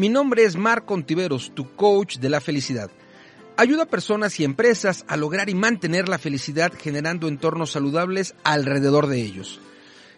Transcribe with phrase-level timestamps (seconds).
[0.00, 2.90] Mi nombre es Marco Ontiveros, tu coach de la felicidad.
[3.58, 9.08] Ayuda a personas y empresas a lograr y mantener la felicidad generando entornos saludables alrededor
[9.08, 9.60] de ellos.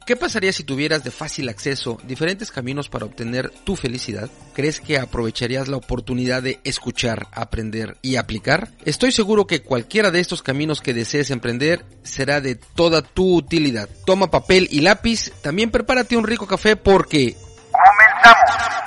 [0.10, 4.28] ¿Qué pasaría si tuvieras de fácil acceso diferentes caminos para obtener tu felicidad?
[4.56, 8.70] ¿Crees que aprovecharías la oportunidad de escuchar, aprender y aplicar?
[8.86, 13.88] Estoy seguro que cualquiera de estos caminos que desees emprender será de toda tu utilidad.
[14.04, 17.36] Toma papel y lápiz, también prepárate un rico café porque...
[17.72, 18.79] ¡Comenzamos!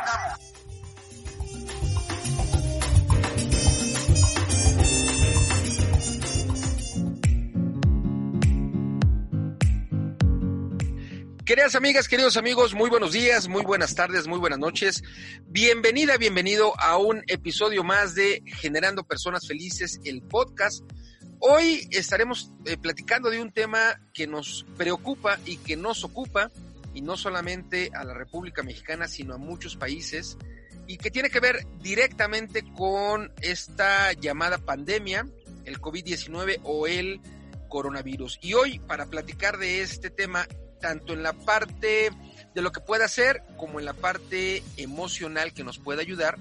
[11.52, 15.02] Queridas amigas, queridos amigos, muy buenos días, muy buenas tardes, muy buenas noches.
[15.48, 20.82] Bienvenida, bienvenido a un episodio más de Generando Personas Felices, el podcast.
[21.40, 26.50] Hoy estaremos eh, platicando de un tema que nos preocupa y que nos ocupa,
[26.94, 30.38] y no solamente a la República Mexicana, sino a muchos países,
[30.86, 35.28] y que tiene que ver directamente con esta llamada pandemia,
[35.66, 37.20] el COVID-19 o el
[37.68, 38.38] coronavirus.
[38.40, 40.46] Y hoy, para platicar de este tema,
[40.82, 42.10] tanto en la parte
[42.54, 46.38] de lo que puede hacer como en la parte emocional que nos puede ayudar,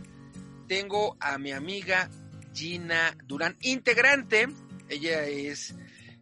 [0.67, 2.09] tengo a mi amiga
[2.53, 4.49] Gina Durán, integrante,
[4.89, 5.73] ella es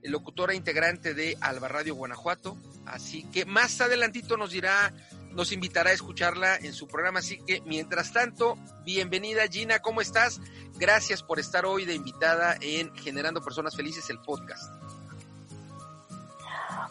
[0.04, 4.94] locutora integrante de Alba Radio Guanajuato, así que más adelantito nos dirá,
[5.32, 10.40] nos invitará a escucharla en su programa, así que mientras tanto, bienvenida Gina, ¿cómo estás?
[10.78, 14.79] Gracias por estar hoy de invitada en Generando Personas Felices, el podcast.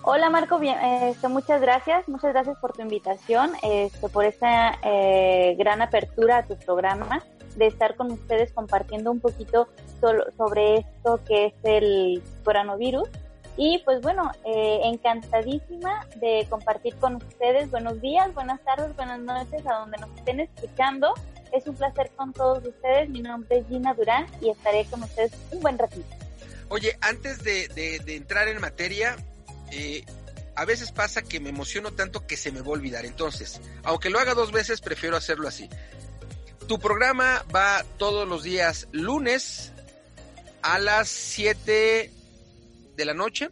[0.02, 5.56] Hola Marco, bien, este, muchas gracias, muchas gracias por tu invitación, este, por esta eh,
[5.58, 7.22] gran apertura a tu programa,
[7.56, 9.68] de estar con ustedes compartiendo un poquito
[10.00, 13.08] sobre esto que es el coronavirus.
[13.56, 17.68] Y pues bueno, eh, encantadísima de compartir con ustedes.
[17.72, 21.12] Buenos días, buenas tardes, buenas noches a donde nos estén escuchando.
[21.52, 23.08] Es un placer con todos ustedes.
[23.08, 26.06] Mi nombre es Gina Durán y estaré con ustedes un buen ratito.
[26.68, 29.16] Oye, antes de, de entrar en materia,
[29.72, 30.04] eh,
[30.54, 33.04] a veces pasa que me emociono tanto que se me va a olvidar.
[33.04, 35.68] Entonces, aunque lo haga dos veces, prefiero hacerlo así.
[36.66, 39.72] Tu programa va todos los días lunes
[40.62, 42.10] a las 7
[42.96, 43.50] de la noche.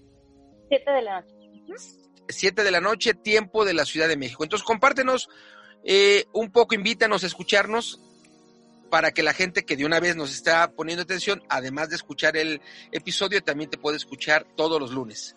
[0.68, 1.36] 7 de la noche.
[2.28, 4.42] 7 de la noche, tiempo de la Ciudad de México.
[4.42, 5.28] Entonces, compártenos
[5.84, 8.00] eh, un poco, invítanos a escucharnos
[8.90, 12.36] para que la gente que de una vez nos está poniendo atención, además de escuchar
[12.36, 12.60] el
[12.90, 15.35] episodio, también te puede escuchar todos los lunes.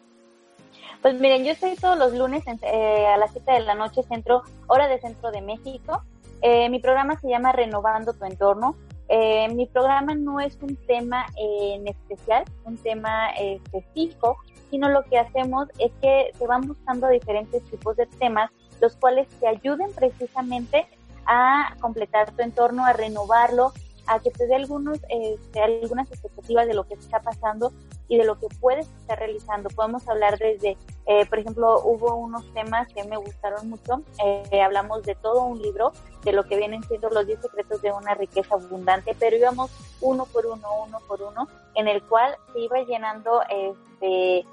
[1.01, 4.43] Pues miren, yo estoy todos los lunes eh, a las 7 de la noche, centro,
[4.67, 6.03] hora de centro de México.
[6.41, 8.75] Eh, mi programa se llama Renovando tu entorno.
[9.07, 14.37] Eh, mi programa no es un tema en especial, un tema específico,
[14.69, 18.51] sino lo que hacemos es que se van buscando diferentes tipos de temas,
[18.81, 20.85] los cuales te ayuden precisamente
[21.25, 23.71] a completar tu entorno, a renovarlo,
[24.05, 27.71] a que te dé algunos, este, algunas expectativas de lo que está pasando
[28.09, 29.69] y de lo que puedes estar realizando.
[29.69, 30.75] Podemos hablar desde,
[31.05, 34.01] eh, por ejemplo, hubo unos temas que me gustaron mucho.
[34.25, 37.91] Eh, hablamos de todo un libro, de lo que vienen siendo los 10 secretos de
[37.93, 39.71] una riqueza abundante, pero íbamos
[40.01, 44.45] uno por uno, uno por uno, en el cual se iba llenando este,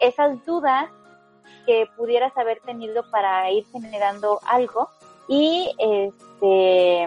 [0.00, 0.90] esas dudas
[1.66, 4.88] que pudieras haber tenido para ir generando algo
[5.28, 7.06] y este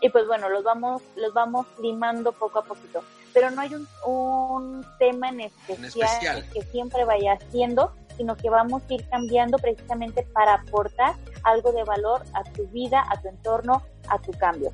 [0.00, 3.04] y pues bueno los vamos los vamos limando poco a poquito.
[3.32, 8.82] Pero no hay un, un tema en especial, que siempre vaya haciendo sino que vamos
[8.88, 11.14] a ir cambiando precisamente para aportar
[11.44, 14.72] algo de valor a tu vida a tu entorno a tu cambio.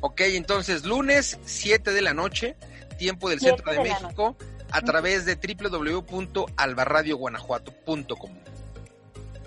[0.00, 2.56] Ok, entonces lunes 7 de la noche
[2.98, 4.36] tiempo del centro de, México
[4.70, 8.30] a través de www.albarradioguanajuato.com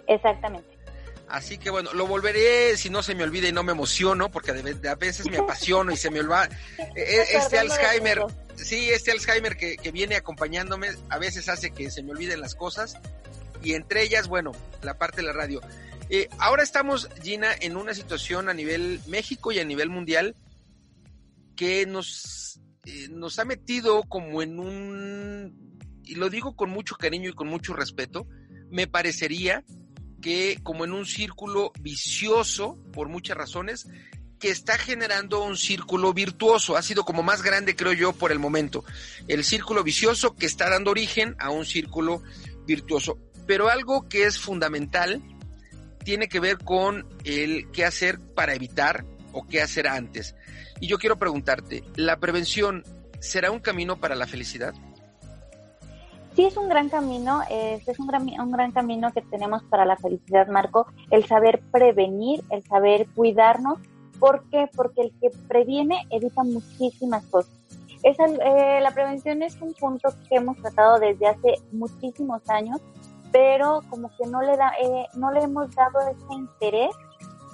[0.08, 0.75] exactamente
[1.28, 4.52] Así que bueno, lo volveré si no se me olvida y no me emociono, porque
[4.52, 6.50] a veces me apasiono y se me olvida.
[6.96, 8.24] E-, este Alzheimer,
[8.56, 12.56] sí, este Alzheimer que, que viene acompañándome, a veces hace que se me olviden las
[12.56, 12.98] cosas.
[13.64, 14.52] Y entre ellas, bueno,
[14.84, 15.62] la parte de la radio.
[16.10, 20.36] Eh, ahora estamos, Gina, en una situación a nivel México y a nivel mundial
[21.56, 27.30] que nos, eh, nos ha metido como en un, y lo digo con mucho cariño
[27.30, 28.28] y con mucho respeto,
[28.70, 29.64] me parecería
[30.26, 33.88] que como en un círculo vicioso, por muchas razones,
[34.40, 36.76] que está generando un círculo virtuoso.
[36.76, 38.84] Ha sido como más grande, creo yo, por el momento.
[39.28, 42.24] El círculo vicioso que está dando origen a un círculo
[42.66, 43.20] virtuoso.
[43.46, 45.22] Pero algo que es fundamental
[46.04, 50.34] tiene que ver con el qué hacer para evitar o qué hacer antes.
[50.80, 52.84] Y yo quiero preguntarte, ¿la prevención
[53.20, 54.74] será un camino para la felicidad?
[56.36, 59.96] Sí es un gran camino, es un gran, un gran camino que tenemos para la
[59.96, 63.80] felicidad, Marco, el saber prevenir, el saber cuidarnos.
[64.20, 64.70] ¿Por qué?
[64.76, 67.52] Porque el que previene evita muchísimas cosas.
[68.04, 72.80] Eh, la prevención es un punto que hemos tratado desde hace muchísimos años,
[73.32, 76.96] pero como que no le, da, eh, no le hemos dado ese interés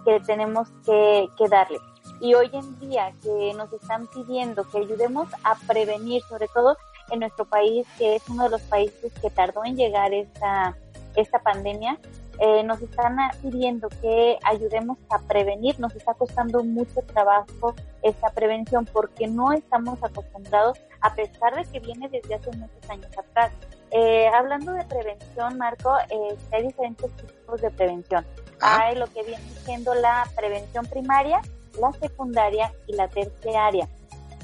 [0.04, 1.78] que tenemos que darle.
[2.20, 6.76] Y hoy en día que nos están pidiendo que ayudemos a prevenir, sobre todo
[7.12, 10.76] en nuestro país, que es uno de los países que tardó en llegar esta,
[11.16, 12.00] esta pandemia,
[12.40, 18.86] eh, nos están pidiendo que ayudemos a prevenir, nos está costando mucho trabajo esta prevención
[18.92, 23.52] porque no estamos acostumbrados, a pesar de que viene desde hace muchos años atrás.
[23.92, 28.26] Eh, hablando de prevención, Marco, eh, hay diferentes tipos de prevención.
[28.60, 28.86] Ah.
[28.86, 31.42] Hay lo que viene siendo la prevención primaria,
[31.80, 33.88] la secundaria y la terciaria.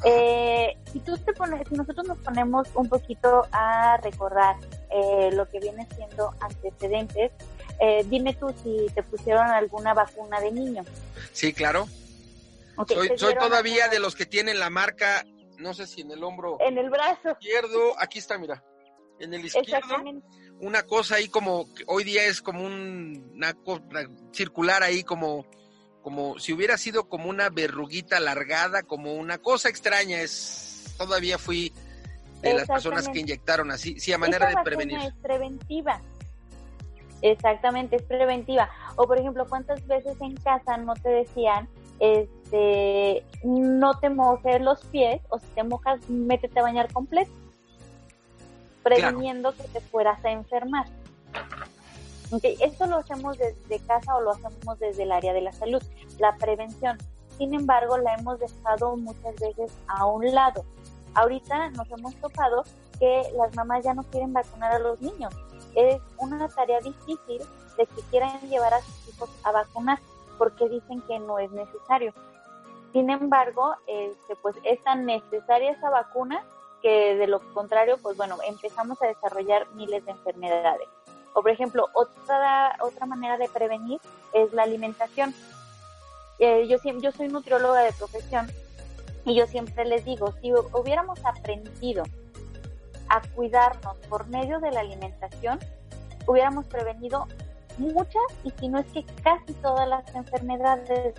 [0.05, 4.55] Eh, si tú te pones, si nosotros nos ponemos un poquito a recordar
[4.91, 7.31] eh, lo que viene siendo antecedentes,
[7.79, 10.83] eh, dime tú si te pusieron alguna vacuna de niño.
[11.31, 11.88] Sí, claro.
[12.88, 15.25] soy, soy todavía de los que tienen la marca,
[15.57, 16.57] no sé si en el hombro.
[16.59, 17.31] En el brazo.
[17.31, 18.63] Izquierdo, aquí está, mira.
[19.19, 19.95] En el izquierdo.
[20.59, 23.55] Una cosa ahí como, hoy día es como un, una
[24.31, 25.45] circular ahí como
[26.07, 30.21] como si hubiera sido como una verruguita alargada, como una cosa extraña.
[30.21, 31.74] Es todavía fui
[32.42, 34.98] de las personas que inyectaron así, sí, a manera de prevenir.
[35.00, 36.00] Es preventiva.
[37.21, 38.69] Exactamente, es preventiva.
[38.95, 41.68] O por ejemplo, ¿cuántas veces en casa no te decían,
[42.00, 47.34] este, no te mojes los pies o si te mojas, métete a bañar completo?
[48.81, 50.88] Previniendo que te fueras a enfermar.
[52.60, 55.81] Esto lo hacemos desde casa o lo hacemos desde el área de la salud,
[56.19, 56.98] la prevención.
[57.38, 60.65] Sin embargo, la hemos dejado muchas veces a un lado.
[61.13, 62.63] Ahorita nos hemos topado
[63.00, 65.34] que las mamás ya no quieren vacunar a los niños.
[65.75, 67.41] Es una tarea difícil
[67.77, 70.00] de que quieran llevar a sus hijos a vacunar
[70.38, 72.13] porque dicen que no es necesario.
[72.91, 76.43] Sin embargo, este, pues es tan necesaria esa vacuna
[76.81, 80.88] que de lo contrario, pues bueno, empezamos a desarrollar miles de enfermedades.
[81.38, 84.01] O por ejemplo, otra, otra manera de prevenir
[84.34, 85.36] es la alimentación.
[86.39, 88.48] Eh, yo, yo soy nutrióloga de profesión
[89.24, 92.06] y yo siempre les digo, si hubiéramos aprendido
[93.10, 95.60] a cuidarnos por medio de la alimentación,
[96.25, 97.27] hubiéramos prevenido
[97.77, 101.13] muchas y si no es que casi todas las enfermedades.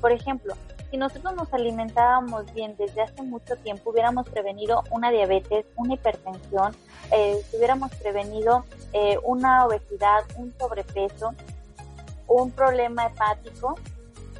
[0.00, 0.54] Por ejemplo,
[0.92, 6.76] si nosotros nos alimentábamos bien desde hace mucho tiempo, hubiéramos prevenido una diabetes, una hipertensión,
[7.10, 11.32] eh, hubiéramos prevenido eh, una obesidad, un sobrepeso,
[12.28, 13.76] un problema hepático,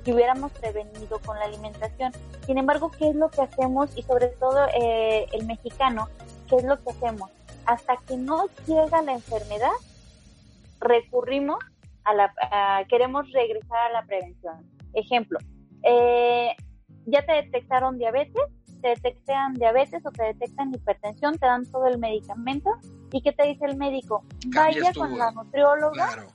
[0.05, 2.13] si hubiéramos prevenido con la alimentación.
[2.45, 3.89] Sin embargo, ¿qué es lo que hacemos?
[3.97, 6.11] Y sobre todo eh, el mexicano,
[6.51, 7.31] ¿qué es lo que hacemos?
[7.65, 9.73] Hasta que no llega la enfermedad,
[10.81, 11.61] recurrimos
[12.05, 15.39] a la, queremos regresar a la prevención Ejemplo,
[15.83, 16.55] eh,
[17.07, 18.43] ya te detectaron diabetes,
[18.81, 22.71] te detectan diabetes o te detectan hipertensión, te dan todo el medicamento
[23.13, 24.25] y ¿qué te dice el médico?
[24.49, 26.27] Vaya con la nutrióloga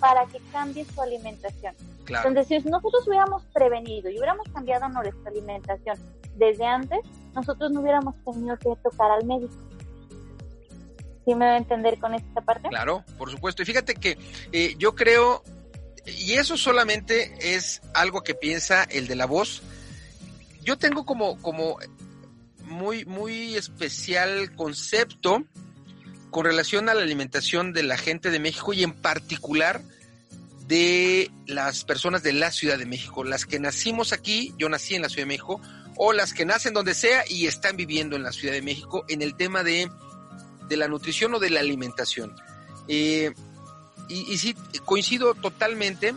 [0.00, 1.74] para que cambie su alimentación.
[2.06, 5.96] Entonces, si nosotros hubiéramos prevenido y hubiéramos cambiado nuestra alimentación
[6.36, 7.00] desde antes,
[7.34, 9.54] nosotros no hubiéramos tenido que tocar al médico.
[11.24, 12.68] ¿Sí me va a entender con esta parte?
[12.68, 13.62] Claro, por supuesto.
[13.62, 14.18] Y fíjate que
[14.52, 15.42] eh, yo creo,
[16.06, 19.62] y eso solamente es algo que piensa el de la voz.
[20.62, 21.78] Yo tengo como, como
[22.64, 25.44] muy, muy especial concepto
[26.30, 29.82] con relación a la alimentación de la gente de México y en particular
[30.66, 35.02] de las personas de la Ciudad de México, las que nacimos aquí, yo nací en
[35.02, 35.60] la Ciudad de México,
[35.96, 39.22] o las que nacen donde sea y están viviendo en la Ciudad de México en
[39.22, 39.90] el tema de,
[40.68, 42.34] de la nutrición o de la alimentación.
[42.88, 43.32] Eh,
[44.08, 46.14] y, y sí, coincido totalmente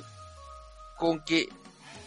[0.98, 1.50] con que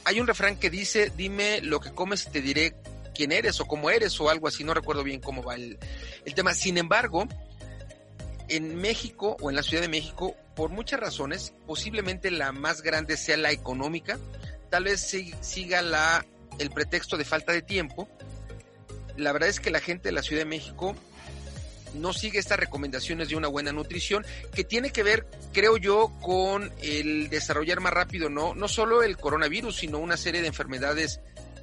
[0.04, 2.74] hay un refrán que dice, dime lo que comes y te diré
[3.14, 5.78] quién eres o cómo eres o algo así, no recuerdo bien cómo va el,
[6.24, 6.54] el tema.
[6.54, 7.26] Sin embargo,
[8.48, 13.16] en México o en la Ciudad de México, por muchas razones, posiblemente la más grande
[13.16, 14.18] sea la económica,
[14.70, 16.24] tal vez siga la
[16.58, 18.08] el pretexto de falta de tiempo.
[19.16, 20.94] La verdad es que la gente de la Ciudad de México
[21.94, 26.72] no sigue estas recomendaciones de una buena nutrición, que tiene que ver, creo yo, con
[26.82, 31.20] el desarrollar más rápido, no, no solo el coronavirus, sino una serie de enfermedades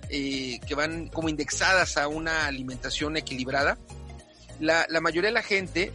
[0.10, 3.78] eh, que van como indexadas a una alimentación equilibrada.
[4.60, 5.92] La, la mayoría de la gente, eh,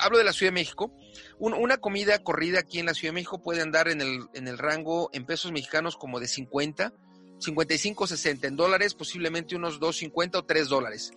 [0.00, 0.92] hablo de la Ciudad de México,
[1.38, 4.56] una comida corrida aquí en la Ciudad de México puede andar en el, en el
[4.56, 6.92] rango en pesos mexicanos como de 50,
[7.38, 11.12] 55, 60, en dólares posiblemente unos 2.50 o 3 dólares.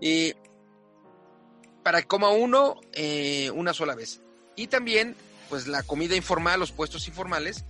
[0.00, 0.34] Eh,
[1.82, 4.20] para que coma uno eh, una sola vez.
[4.56, 5.16] Y también,
[5.48, 7.64] pues la comida informal, los puestos informales,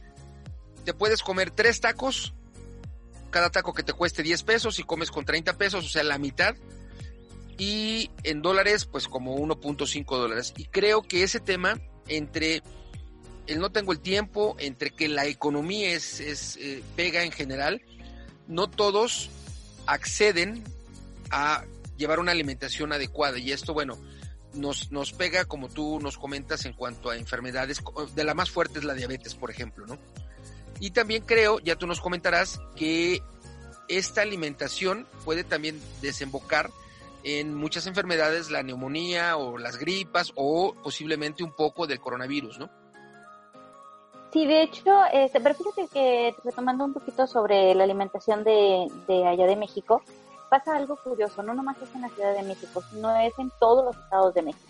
[0.85, 2.35] te puedes comer tres tacos,
[3.31, 6.19] cada taco que te cueste 10 pesos y comes con 30 pesos, o sea, la
[6.19, 6.57] mitad
[7.59, 10.55] y en dólares pues como 1.5 dólares.
[10.57, 12.63] Y creo que ese tema entre
[13.47, 17.83] el no tengo el tiempo, entre que la economía es, es eh, pega en general,
[18.47, 19.31] no todos
[19.87, 20.65] acceden
[21.31, 21.65] a
[21.99, 23.99] llevar una alimentación adecuada y esto bueno
[24.55, 27.83] nos, nos pega como tú nos comentas en cuanto a enfermedades,
[28.15, 29.99] de la más fuerte es la diabetes por ejemplo, ¿no?
[30.81, 33.21] Y también creo, ya tú nos comentarás, que
[33.89, 36.71] esta alimentación puede también desembocar
[37.25, 42.71] en muchas enfermedades, la neumonía o las gripas o posiblemente un poco del coronavirus, ¿no?
[44.33, 48.87] Sí, de hecho, este, pero fíjate que retomando un poquito sobre la alimentación de,
[49.27, 50.03] allá de México,
[50.49, 53.85] pasa algo curioso, no nomás es en la Ciudad de México, sino es en todos
[53.85, 54.67] los estados de México.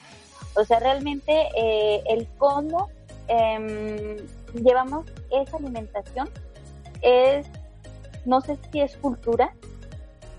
[0.54, 2.90] O sea, realmente eh, el cómo
[3.28, 4.16] em,
[4.54, 6.28] llevamos esa alimentación
[7.02, 7.46] es,
[8.24, 9.54] no sé si es cultura,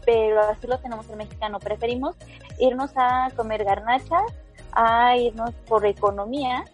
[0.06, 1.60] pero así lo tenemos el mexicano.
[1.60, 2.16] Preferimos
[2.60, 4.24] irnos a comer garnachas,
[4.72, 6.66] a irnos por economía,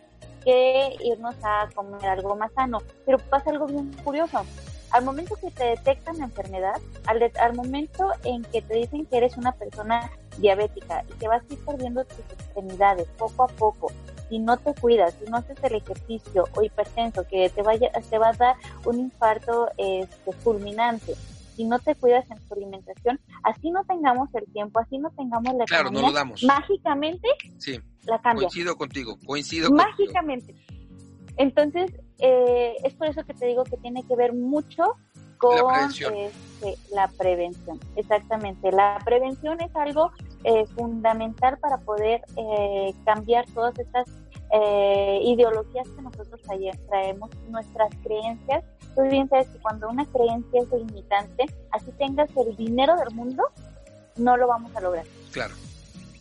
[0.44, 2.80] que irnos a comer algo más sano.
[3.06, 4.46] Pero pasa algo bien curioso.
[4.92, 9.18] Al momento que te detectan la enfermedad, al, al momento en que te dicen que
[9.18, 13.92] eres una persona diabética y que vas a ir perdiendo tus extremidades poco a poco,
[14.30, 18.18] si no te cuidas, si no haces el ejercicio o hipertenso que te vaya, te
[18.18, 21.16] va a dar un infarto este, fulminante,
[21.56, 25.54] si no te cuidas en tu alimentación, así no tengamos el tiempo, así no tengamos
[25.56, 26.44] la claro, no lo damos.
[26.44, 27.28] mágicamente
[27.58, 28.48] sí, la cambia.
[28.48, 30.56] Coincido contigo, coincido Mágicamente.
[31.38, 34.96] Entonces, eh, es por eso que te digo que tiene que ver mucho
[35.38, 36.16] con la prevención.
[36.16, 37.80] Este, la prevención.
[37.96, 38.72] Exactamente.
[38.72, 40.12] La prevención es algo
[40.44, 44.08] eh, fundamental para poder eh, cambiar todas estas
[44.52, 46.42] eh, ideologías que nosotros
[46.88, 48.64] traemos, nuestras creencias.
[48.96, 53.44] Tú bien sabes que cuando una creencia es limitante, así tengas el dinero del mundo,
[54.16, 55.06] no lo vamos a lograr.
[55.32, 55.54] Claro.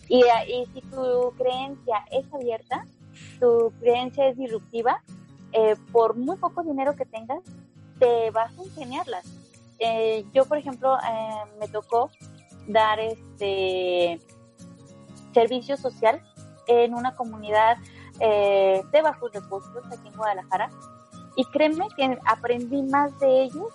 [0.09, 2.87] Y, y si tu creencia es abierta,
[3.39, 5.03] tu creencia es disruptiva,
[5.55, 7.41] eh, por muy poco dinero que tengas,
[7.99, 9.25] te vas a ingeniarlas.
[9.79, 12.11] Eh, yo, por ejemplo, eh, me tocó
[12.67, 14.21] dar este
[15.33, 16.23] servicio social
[16.67, 17.77] en una comunidad
[18.21, 20.71] eh, de bajos recursos aquí en Guadalajara.
[21.37, 23.67] Y créeme que aprendí más de ellos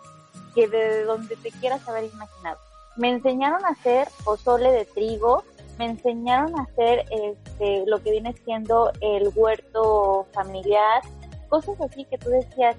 [0.55, 2.57] que de donde te quieras haber imaginado.
[2.95, 5.43] Me enseñaron a hacer pozole de trigo,
[5.77, 11.01] me enseñaron a hacer este, lo que viene siendo el huerto familiar,
[11.49, 12.75] cosas así que tú decías,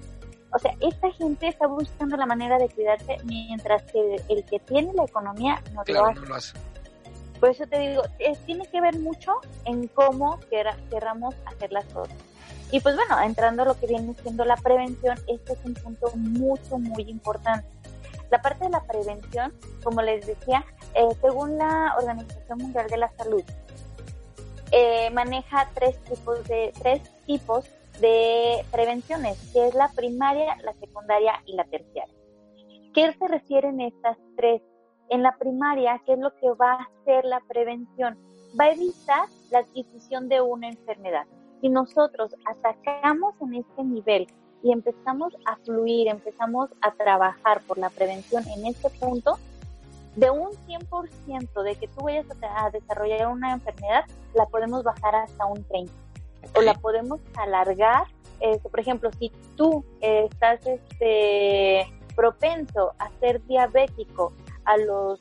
[0.53, 4.93] o sea, esta gente está buscando la manera de cuidarse mientras que el que tiene
[4.95, 6.55] la economía no lo hace.
[7.39, 8.03] Por eso te digo,
[8.47, 9.33] tiene que ver mucho
[9.65, 10.39] en cómo
[10.91, 12.15] queramos hacer las cosas.
[12.73, 16.11] Y pues bueno, entrando a lo que viene siendo la prevención, este es un punto
[16.15, 17.67] mucho, muy importante.
[18.31, 23.09] La parte de la prevención, como les decía, eh, según la Organización Mundial de la
[23.17, 23.43] Salud,
[24.71, 27.65] eh, maneja tres tipos de tres tipos
[28.01, 32.15] de prevenciones, que es la primaria, la secundaria y la terciaria.
[32.95, 34.63] ¿Qué se refieren estas tres?
[35.11, 38.19] En la primaria, ¿qué es lo que va a hacer la prevención?
[38.59, 41.27] Va a evitar la adquisición de una enfermedad.
[41.61, 44.27] Si nosotros atacamos en este nivel
[44.63, 49.39] y empezamos a fluir, empezamos a trabajar por la prevención en este punto,
[50.17, 54.05] de un 100% de que tú vayas a, desarrollar una enfermedad,
[54.35, 56.10] la podemos bajar hasta un 30%
[56.55, 58.05] o la podemos alargar.
[58.41, 64.33] Este, por ejemplo, si tú estás este, propenso a ser diabético
[64.65, 65.21] a los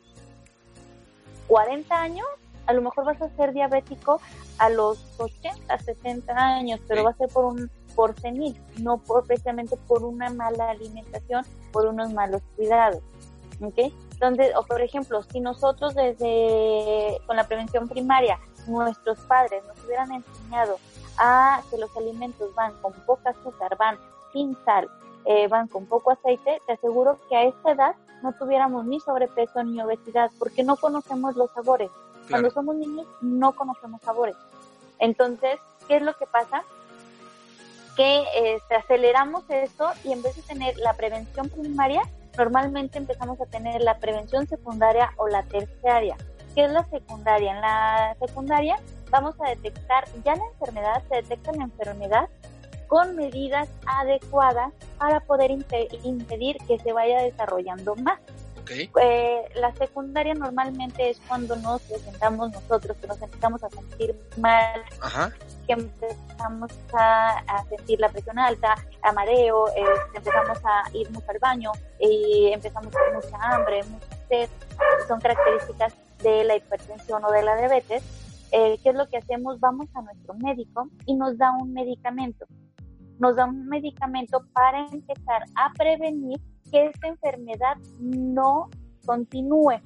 [1.48, 2.28] 40 años,
[2.66, 4.22] a lo mejor vas a ser diabético
[4.60, 9.26] a los 80, 60 años, pero va a ser por un por senil, no por
[9.26, 13.02] precisamente por una mala alimentación, por unos malos cuidados.
[13.62, 13.94] ¿okay?
[14.14, 20.12] Entonces, o por ejemplo, si nosotros desde con la prevención primaria, nuestros padres nos hubieran
[20.12, 20.78] enseñado
[21.20, 23.98] a que los alimentos van con poca azúcar, van
[24.34, 24.90] sin sal,
[25.26, 29.64] eh, van con poco aceite, te aseguro que a esta edad no tuviéramos ni sobrepeso
[29.64, 31.92] ni obesidad, porque no conocemos los sabores.
[32.30, 34.36] Cuando somos niños no conocemos sabores.
[35.00, 36.64] Entonces, ¿qué es lo que pasa?
[37.96, 38.24] Que
[38.56, 42.02] este, aceleramos esto y en vez de tener la prevención primaria,
[42.38, 46.18] normalmente empezamos a tener la prevención secundaria o la terciaria.
[46.56, 47.52] ¿Qué es la secundaria?
[47.52, 52.30] En la secundaria vamos a detectar ya la enfermedad, se detecta la enfermedad
[52.88, 58.20] con medidas adecuadas para poder impedir que se vaya desarrollando más.
[58.72, 64.84] Eh, la secundaria normalmente es cuando nos presentamos nosotros, que nos empezamos a sentir mal,
[65.66, 71.40] que empezamos a, sentir la presión alta, a mareo, eh, empezamos a ir mucho al
[71.40, 74.50] baño y empezamos a tener mucha hambre, mucha sed.
[75.08, 78.04] Son características de la hipertensión o de la diabetes.
[78.52, 79.60] Eh, ¿Qué es lo que hacemos?
[79.60, 82.46] Vamos a nuestro médico y nos da un medicamento.
[83.20, 86.40] Nos da un medicamento para empezar a prevenir
[86.72, 88.70] que esta enfermedad no
[89.06, 89.82] continúe.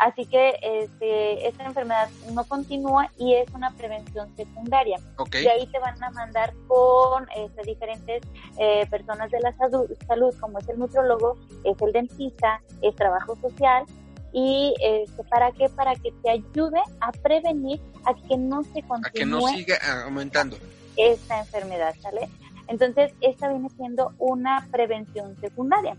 [0.00, 4.96] Así que este, esta enfermedad no continúa y es una prevención secundaria.
[5.34, 8.22] Y ahí te van a mandar con este, diferentes
[8.58, 13.36] eh, personas de la salud, salud, como es el nutrólogo, es el dentista, es trabajo
[13.42, 13.84] social.
[14.32, 15.68] ¿Y este, para qué?
[15.68, 19.06] Para que te ayude a prevenir a que no se continúe.
[19.06, 20.56] A que no siga aumentando.
[20.96, 22.28] Esta enfermedad, ¿sale?
[22.68, 25.96] Entonces, esta viene siendo una prevención secundaria.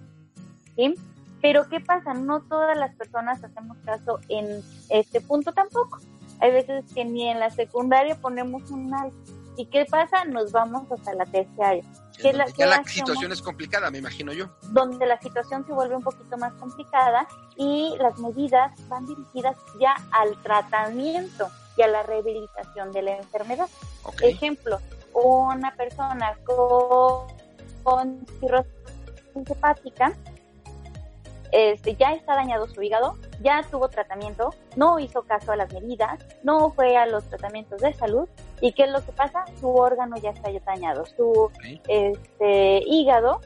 [0.75, 0.95] ¿sí?
[1.41, 2.13] Pero ¿qué pasa?
[2.13, 5.99] No todas las personas hacemos caso en este punto tampoco.
[6.39, 9.15] Hay veces que ni en la secundaria ponemos un alto.
[9.57, 10.25] ¿Y qué pasa?
[10.25, 11.83] Nos vamos hasta la terciaria.
[12.21, 14.47] Que la, ya la situación es complicada, me imagino yo.
[14.71, 19.95] Donde la situación se vuelve un poquito más complicada y las medidas van dirigidas ya
[20.11, 23.67] al tratamiento y a la rehabilitación de la enfermedad.
[24.21, 24.79] Ejemplo,
[25.13, 27.27] una persona con,
[27.83, 28.71] con cirrosis
[29.49, 30.13] hepática
[31.51, 36.19] este, ya está dañado su hígado, ya tuvo tratamiento, no hizo caso a las medidas,
[36.43, 38.27] no fue a los tratamientos de salud
[38.61, 41.51] y qué es lo que pasa, su órgano ya está dañado, su
[41.87, 43.41] este, hígado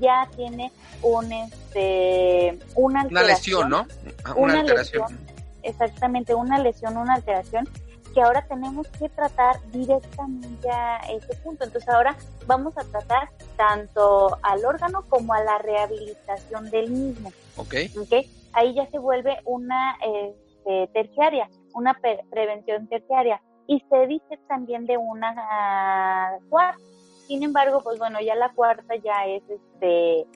[0.00, 3.86] ya tiene un este una, una lesión, ¿no?
[4.24, 5.18] Ah, una, alteración.
[5.62, 7.68] exactamente, una lesión, una alteración
[8.12, 11.64] que ahora tenemos que tratar directamente a ese punto.
[11.64, 17.32] Entonces ahora vamos a tratar tanto al órgano como a la rehabilitación del mismo.
[17.56, 17.74] Ok.
[18.00, 18.30] okay?
[18.52, 21.98] Ahí ya se vuelve una este, terciaria, una
[22.30, 23.40] prevención terciaria.
[23.66, 26.78] Y se dice también de una cuarta.
[27.26, 30.26] Sin embargo, pues bueno, ya la cuarta ya es este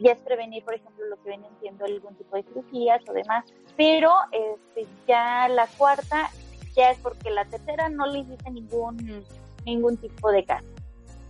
[0.00, 3.44] ya es prevenir, por ejemplo, lo que vienen siendo algún tipo de cirugías o demás,
[3.76, 6.30] pero este, ya la cuarta
[6.74, 9.24] ya es porque la tercera no le hiciste ningún,
[9.64, 10.66] ningún tipo de caso.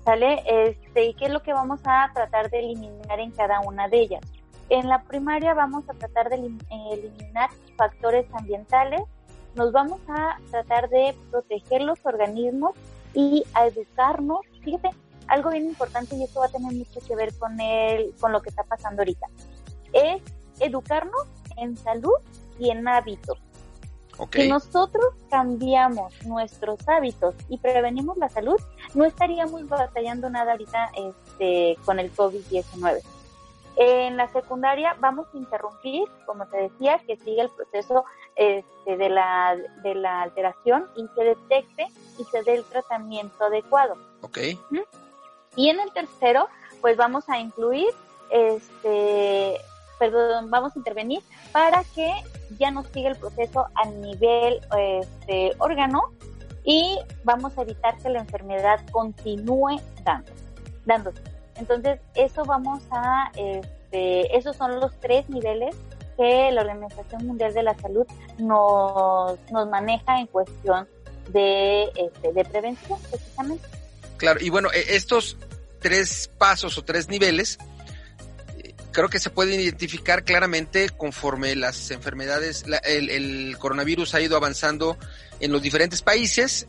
[0.05, 0.43] ¿Sale?
[0.47, 4.01] Este, ¿Y qué es lo que vamos a tratar de eliminar en cada una de
[4.01, 4.23] ellas?
[4.71, 9.03] En la primaria vamos a tratar de eliminar factores ambientales,
[9.55, 12.75] nos vamos a tratar de proteger los organismos
[13.15, 14.41] y a educarnos.
[14.63, 14.91] Fíjate,
[15.27, 18.41] algo bien importante y esto va a tener mucho que ver con el, con lo
[18.41, 19.27] que está pasando ahorita.
[19.93, 20.23] Es
[20.61, 22.15] educarnos en salud
[22.59, 23.39] y en hábitos.
[24.33, 28.61] Si nosotros cambiamos nuestros hábitos y prevenimos la salud,
[28.95, 33.03] no estaríamos batallando nada ahorita este, con el COVID-19.
[33.77, 38.05] En la secundaria vamos a interrumpir, como te decía, que siga el proceso
[38.35, 41.87] este, de, la, de la alteración y se detecte
[42.19, 43.97] y se dé el tratamiento adecuado.
[44.23, 44.39] Ok.
[45.55, 46.49] Y en el tercero,
[46.81, 47.89] pues vamos a incluir,
[48.31, 49.61] este,
[49.99, 51.21] perdón, vamos a intervenir
[51.53, 52.13] para que
[52.59, 56.13] ya no siga el proceso a nivel este, órgano
[56.65, 60.33] y vamos a evitar que la enfermedad continúe dando,
[60.85, 61.23] dándose.
[61.57, 65.75] Entonces, eso vamos a, este, esos son los tres niveles
[66.17, 68.07] que la Organización Mundial de la Salud
[68.39, 70.89] nos, nos maneja en cuestión
[71.31, 73.67] de, este, de prevención, precisamente.
[74.17, 75.37] Claro, y bueno, e, estos
[75.81, 77.59] tres pasos o tres niveles
[78.93, 84.99] creo que se pueden identificar claramente conforme las enfermedades, el, el, coronavirus ha ido avanzando
[85.41, 86.67] en los diferentes países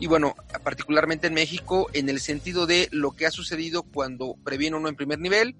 [0.00, 4.76] y bueno, particularmente en México, en el sentido de lo que ha sucedido cuando previene
[4.76, 5.56] uno en primer nivel,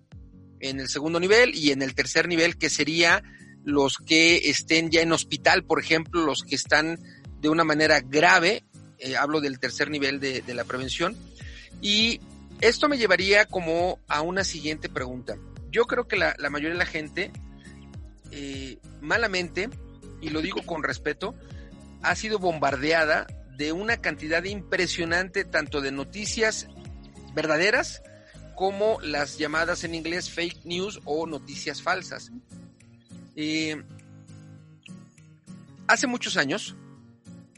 [0.60, 3.22] en el segundo nivel y en el tercer nivel, que sería
[3.64, 6.98] los que estén ya en hospital, por ejemplo, los que están
[7.40, 8.64] de una manera grave,
[8.98, 11.16] eh, hablo del tercer nivel de la prevención,
[11.82, 12.20] y
[12.60, 15.36] esto me llevaría como a una siguiente pregunta.
[15.70, 17.32] Yo creo que la, mayoría de la gente,
[18.30, 19.70] eh, malamente,
[20.20, 21.34] y lo digo con respeto,
[22.02, 23.26] ha sido bombardeada
[23.56, 26.68] de una cantidad impresionante tanto de noticias
[27.34, 28.02] verdaderas
[28.54, 32.32] como las llamadas en inglés fake news o noticias falsas.
[33.36, 33.82] Eh,
[35.86, 36.74] hace muchos años,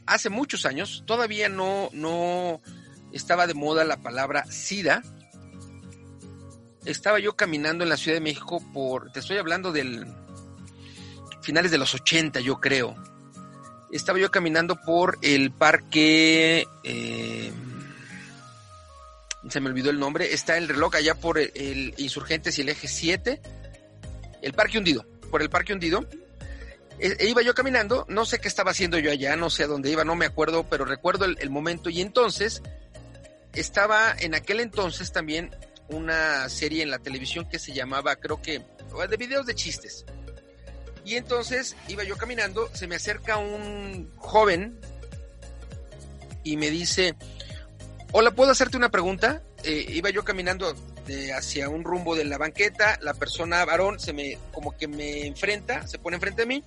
[0.05, 2.61] hace muchos años, todavía no, no
[3.11, 5.01] estaba de moda la palabra SIDA.
[6.85, 10.07] Estaba yo caminando en la Ciudad de México por, te estoy hablando del
[11.41, 12.95] finales de los 80, yo creo.
[13.91, 17.51] Estaba yo caminando por el parque, eh,
[19.49, 22.87] se me olvidó el nombre, está el reloj allá por el, Insurgentes y el Eje
[22.87, 23.41] 7,
[24.41, 26.07] el Parque Hundido, por el Parque Hundido.
[26.99, 29.67] E, e iba yo caminando, no sé qué estaba haciendo yo allá, no sé a
[29.67, 32.61] dónde iba, no me acuerdo, pero recuerdo el momento y entonces
[33.53, 35.51] estaba en aquel entonces también
[35.91, 38.61] una serie en la televisión que se llamaba, creo que,
[39.09, 40.05] de videos de chistes.
[41.03, 44.79] Y entonces iba yo caminando, se me acerca un joven
[46.43, 47.15] y me dice,
[48.11, 49.41] hola, ¿puedo hacerte una pregunta?
[49.63, 50.73] Eh, iba yo caminando
[51.07, 55.25] de hacia un rumbo de la banqueta, la persona varón se me, como que me
[55.25, 56.63] enfrenta, se pone enfrente de mí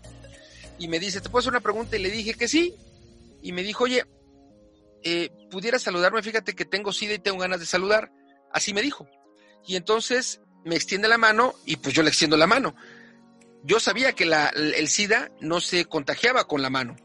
[0.78, 1.96] y me dice, ¿te puedo hacer una pregunta?
[1.96, 2.74] Y le dije que sí.
[3.42, 4.04] Y me dijo, oye,
[5.02, 8.10] eh, pudiera saludarme, fíjate que tengo sida y tengo ganas de saludar.
[8.54, 9.06] Así me dijo.
[9.66, 12.74] Y entonces me extiende la mano y pues yo le extiendo la mano.
[13.64, 16.96] Yo sabía que la, el SIDA no se contagiaba con la mano.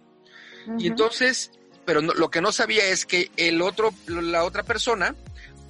[0.67, 0.81] Uh -huh.
[0.81, 1.51] Y entonces,
[1.85, 5.15] pero no, lo que no sabía es que el otro, la otra persona,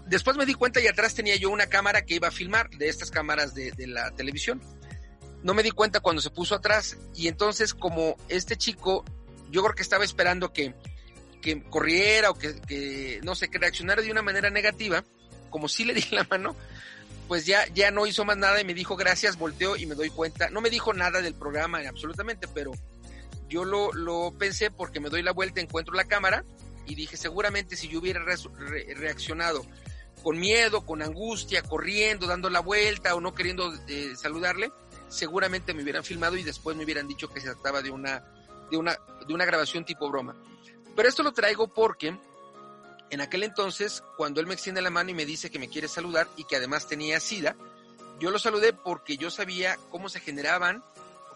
[0.06, 2.90] después me di cuenta y atrás tenía yo una cámara que iba a filmar de
[2.90, 4.62] estas cámaras de, de la televisión.
[5.44, 9.06] No me di cuenta cuando se puso atrás y entonces como este chico,
[9.50, 10.76] yo creo que estaba esperando que
[11.42, 15.04] que corriera o que, que, no sé, que reaccionara de una manera negativa,
[15.50, 16.56] como si le di la mano,
[17.28, 20.10] pues ya, ya no hizo más nada y me dijo gracias, volteó y me doy
[20.10, 20.50] cuenta.
[20.50, 22.72] No me dijo nada del programa absolutamente, pero
[23.48, 26.44] yo lo, lo pensé porque me doy la vuelta, encuentro la cámara
[26.86, 29.66] y dije seguramente si yo hubiera re, re, reaccionado
[30.24, 34.72] con miedo, con angustia, corriendo, dando la vuelta o no queriendo eh, saludarle,
[35.08, 38.24] seguramente me hubieran filmado y después me hubieran dicho que se trataba de una,
[38.70, 40.36] de una, de una grabación tipo broma.
[40.96, 42.18] Pero esto lo traigo porque
[43.12, 45.88] en aquel entonces, cuando él me extiende la mano y me dice que me quiere
[45.88, 47.56] saludar y que además tenía SIDA,
[48.20, 50.84] yo lo saludé porque yo sabía cómo se generaban,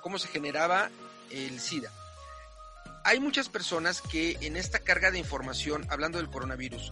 [0.02, 0.92] cómo se generaba
[1.32, 1.92] el SIDA.
[3.06, 6.92] Hay muchas personas que en esta carga de información, hablando del coronavirus,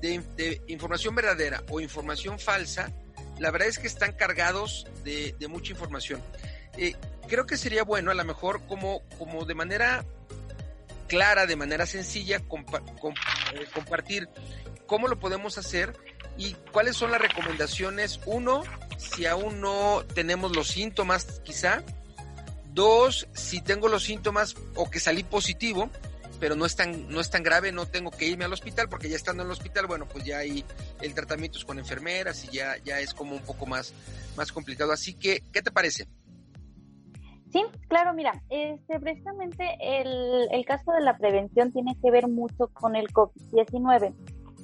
[0.00, 2.90] de, información verdadera o información falsa,
[3.38, 6.22] la verdad es que están cargados de, mucha información.
[6.76, 6.96] Eh,
[7.28, 10.04] creo que sería bueno, a lo mejor, como, como de manera
[11.08, 13.16] clara, de manera sencilla, compa comp
[13.52, 14.28] eh, compartir
[14.86, 15.94] cómo lo podemos hacer
[16.36, 18.20] y cuáles son las recomendaciones.
[18.26, 18.62] Uno,
[18.98, 21.82] si aún no tenemos los síntomas, quizá.
[22.72, 25.90] Dos, si tengo los síntomas o que salí positivo,
[26.40, 29.08] pero no es tan, no es tan grave, no tengo que irme al hospital, porque
[29.08, 30.64] ya estando en el hospital, bueno, pues ya hay
[31.00, 33.92] el tratamiento es con enfermeras y ya, ya es como un poco más,
[34.36, 34.92] más complicado.
[34.92, 36.08] Así que, ¿qué te parece?
[37.52, 42.68] Sí, claro, mira, este, precisamente el, el caso de la prevención tiene que ver mucho
[42.68, 44.14] con el COVID-19.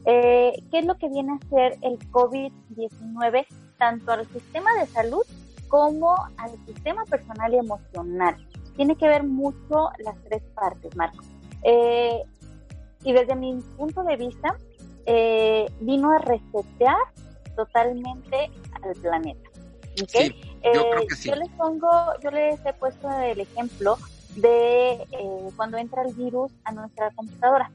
[0.07, 3.47] Eh, ¿Qué es lo que viene a hacer el COVID-19
[3.77, 5.23] tanto al sistema de salud
[5.69, 8.37] como al sistema personal y emocional?
[8.77, 11.23] Tiene que ver mucho las tres partes, Marco.
[11.65, 12.23] Eh,
[13.05, 14.57] y desde mi punto de vista,
[15.05, 16.97] eh, vino a resetear
[17.55, 18.51] totalmente
[18.83, 19.51] al planeta.
[20.07, 21.29] Sí, yo creo que sí.
[21.29, 21.89] Yo les pongo,
[22.23, 23.99] yo les he puesto el ejemplo
[24.37, 27.71] de eh, cuando entra el virus a nuestra computadora.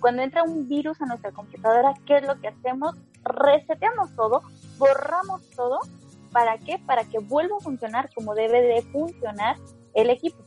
[0.00, 2.96] Cuando entra un virus a nuestra computadora, ¿qué es lo que hacemos?
[3.22, 4.42] Reseteamos todo,
[4.78, 5.80] borramos todo.
[6.32, 6.78] ¿Para qué?
[6.86, 9.56] Para que vuelva a funcionar como debe de funcionar
[9.94, 10.38] el equipo.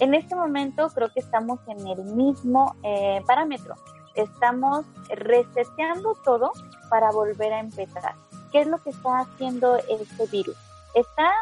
[0.00, 3.74] En este momento creo que estamos en el mismo eh, parámetro.
[4.16, 6.52] Estamos reseteando todo
[6.90, 8.14] para volver a empezar.
[8.52, 10.56] ¿Qué es lo que está haciendo este virus?
[10.94, 11.32] Está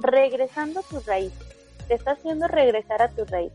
[0.00, 1.48] regresando a tus raíces
[1.88, 3.52] te está haciendo regresar a tu raíz.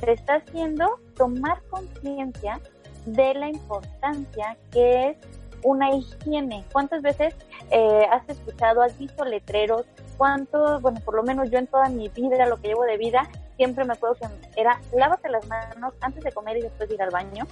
[0.00, 2.60] Te está haciendo tomar conciencia
[3.04, 5.16] de la importancia que es
[5.62, 6.64] una higiene.
[6.72, 7.34] ¿Cuántas veces
[7.70, 9.84] eh, has escuchado, has visto letreros?
[10.16, 13.28] ¿Cuántos, bueno, por lo menos yo en toda mi vida, lo que llevo de vida,
[13.56, 17.02] siempre me acuerdo que era lávate las manos antes de comer y después de ir
[17.02, 17.46] al baño.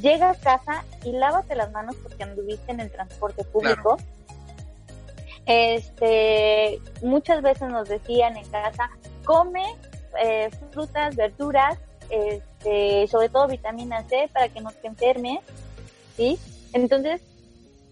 [0.00, 3.96] Llega a casa y lávate las manos porque anduviste en el transporte público.
[5.46, 8.90] Este, muchas veces nos decían en casa,
[9.24, 9.64] come
[10.20, 11.78] eh, frutas, verduras,
[12.10, 15.40] este, sobre todo vitamina C para que no te enfermes,
[16.16, 16.38] ¿sí?
[16.72, 17.22] Entonces,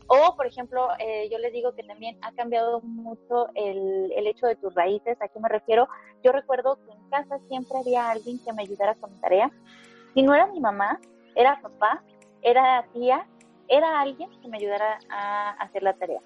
[0.07, 4.47] o por ejemplo, eh, yo les digo que también ha cambiado mucho el, el hecho
[4.47, 5.89] de tus raíces, ¿a qué me refiero?
[6.23, 9.51] Yo recuerdo que en casa siempre había alguien que me ayudara con mi tarea.
[10.15, 11.01] Si no era mi mamá,
[11.35, 12.03] era papá,
[12.43, 13.27] era tía,
[13.69, 16.21] era alguien que me ayudara a hacer la tarea.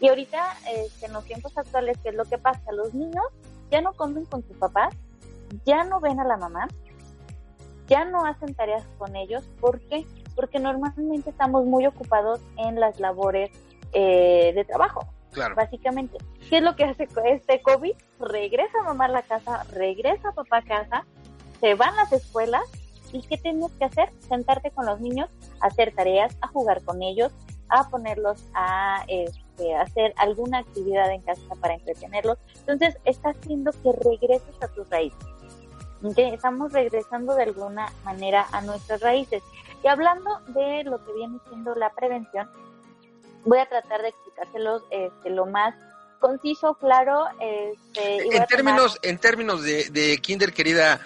[0.00, 2.72] Y ahorita, este, en los tiempos actuales, ¿qué es lo que pasa?
[2.72, 3.24] Los niños
[3.70, 4.94] ya no comen con sus papás,
[5.66, 6.68] ya no ven a la mamá,
[7.86, 9.44] ya no hacen tareas con ellos.
[9.60, 10.06] ¿Por qué?
[10.34, 13.50] Porque normalmente estamos muy ocupados en las labores
[13.92, 15.06] eh, de trabajo.
[15.32, 15.54] Claro.
[15.54, 16.18] Básicamente.
[16.48, 17.92] ¿Qué es lo que hace este COVID?
[18.18, 21.04] Regresa mamá a la casa, regresa papá a casa,
[21.60, 22.62] se van las escuelas
[23.12, 24.10] y ¿qué tienes que hacer?
[24.20, 25.28] Sentarte con los niños,
[25.60, 27.32] hacer tareas, a jugar con ellos,
[27.68, 29.04] a ponerlos a
[29.60, 32.38] este, hacer alguna actividad en casa para entretenerlos.
[32.60, 35.18] Entonces, está haciendo que regreses a tus raíces.
[36.16, 39.42] Estamos regresando de alguna manera a nuestras raíces.
[39.84, 42.50] Y hablando de lo que viene siendo la prevención,
[43.44, 45.74] voy a tratar de explicárselos este, lo más
[46.18, 47.26] conciso, claro.
[47.38, 51.00] Este, en, términos, en términos de, de Kinder, querida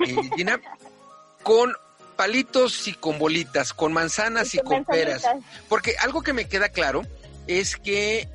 [0.00, 0.60] eh, Gina,
[1.42, 1.72] con
[2.16, 5.24] palitos y con bolitas, con manzanas y, con peras.
[5.68, 7.02] Porque algo que me queda claro
[7.46, 8.28] es que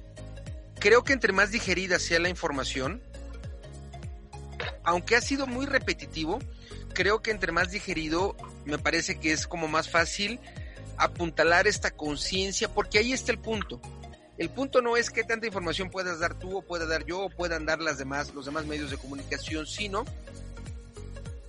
[0.80, 3.02] creo que entre más digerida sea la información,
[4.84, 6.40] aunque ha sido muy repetitivo,
[6.94, 10.40] creo que entre más digerido me parece que es como más fácil
[10.98, 13.82] apuntalar esta conciencia, porque ahí está el punto.
[14.38, 17.30] El punto no es qué tanta información puedas dar tú o pueda dar yo o
[17.30, 20.04] puedan dar las demás, los demás medios de comunicación, sino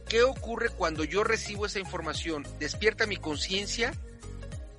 [0.08, 2.46] ¿qué ocurre cuando yo recibo esa información?
[2.58, 3.92] ¿Despierta mi conciencia?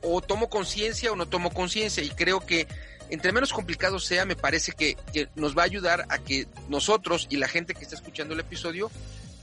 [0.03, 2.03] ¿O tomo conciencia o no tomo conciencia?
[2.03, 2.67] Y creo que
[3.09, 4.97] entre menos complicado sea, me parece que,
[5.35, 8.89] nos va a ayudar a que nosotros y la gente que está escuchando el episodio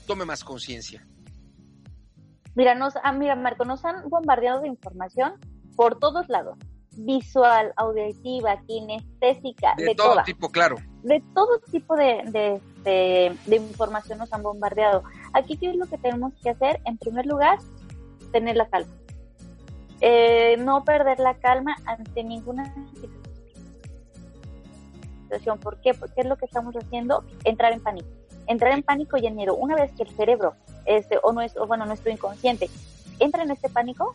[0.05, 1.05] tome más conciencia.
[2.53, 5.35] Mira, nos, ah, mira, Marco, nos han bombardeado de información
[5.77, 6.57] por todos lados.
[6.97, 10.75] Visual, auditiva, kinestésica, de, todo tipo, claro.
[11.03, 12.21] De todo tipo de,
[12.83, 15.03] de, de, información nos han bombardeado.
[15.31, 16.81] Aquí, ¿qué es lo que tenemos que hacer?
[16.83, 17.57] En primer lugar,
[18.33, 18.91] tener la calma.
[20.01, 22.73] Eh, no perder la calma ante ninguna
[25.29, 25.59] situación.
[25.59, 25.93] ¿Por qué?
[25.93, 28.09] Porque es lo que estamos haciendo, entrar en pánico.
[28.47, 29.55] Entrar en pánico y en miedo.
[29.55, 32.69] Una vez que el cerebro, este, o nuestro, bueno, nuestro inconsciente,
[33.19, 34.13] entra en este pánico,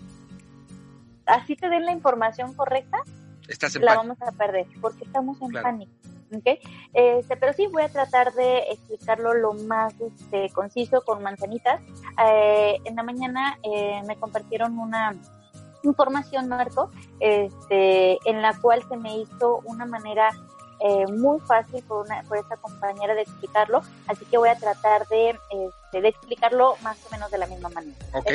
[1.25, 2.99] así te den la información correcta,
[3.81, 5.93] la vamos a perder, porque estamos en pánico.
[6.37, 6.59] ¿okay?
[6.93, 11.81] Este, pero sí voy a tratar de explicarlo lo más este, conciso con manzanitas.
[12.27, 15.15] Eh, en la mañana eh, me compartieron una
[15.83, 20.31] información, Marco, este, en la cual se me hizo una manera
[20.81, 25.07] eh, muy fácil por, una, por esta compañera de explicarlo, así que voy a tratar
[25.09, 27.97] de, este, de explicarlo más o menos de la misma manera.
[28.13, 28.31] Ok.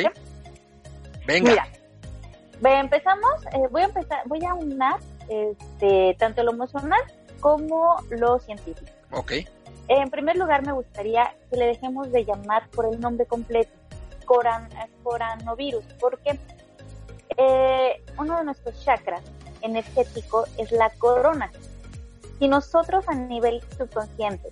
[1.27, 1.67] Venga.
[2.62, 3.32] Mira, empezamos,
[3.71, 4.99] voy a empezar, voy a unar
[5.30, 7.01] este, tanto lo emocional
[7.39, 8.91] como lo científico.
[9.12, 9.34] Ok.
[9.88, 13.71] En primer lugar, me gustaría que le dejemos de llamar por el nombre completo,
[14.25, 14.69] coran,
[15.04, 16.39] coronavirus, porque
[17.37, 19.21] eh, uno de nuestros chakras
[19.61, 21.51] energéticos es la corona.
[22.39, 24.49] Si nosotros a nivel subconsciente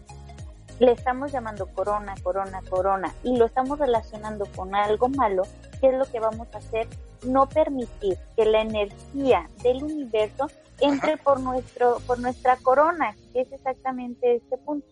[0.79, 5.43] le estamos llamando corona, corona, corona y lo estamos relacionando con algo malo,
[5.81, 6.87] ¿qué es lo que vamos a hacer?
[7.23, 10.47] No permitir que la energía del universo
[10.79, 14.87] entre por nuestro por nuestra corona, que es exactamente este punto.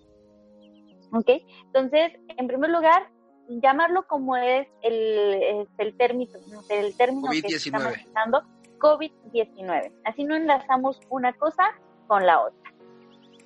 [1.14, 1.30] ¿Ok?
[1.68, 3.10] Entonces, en primer lugar,
[3.48, 8.44] llamarlo como es el, el término, el término que estamos usando,
[8.80, 9.92] COVID-19.
[10.06, 11.64] Así no enlazamos una cosa
[12.08, 12.74] con la otra.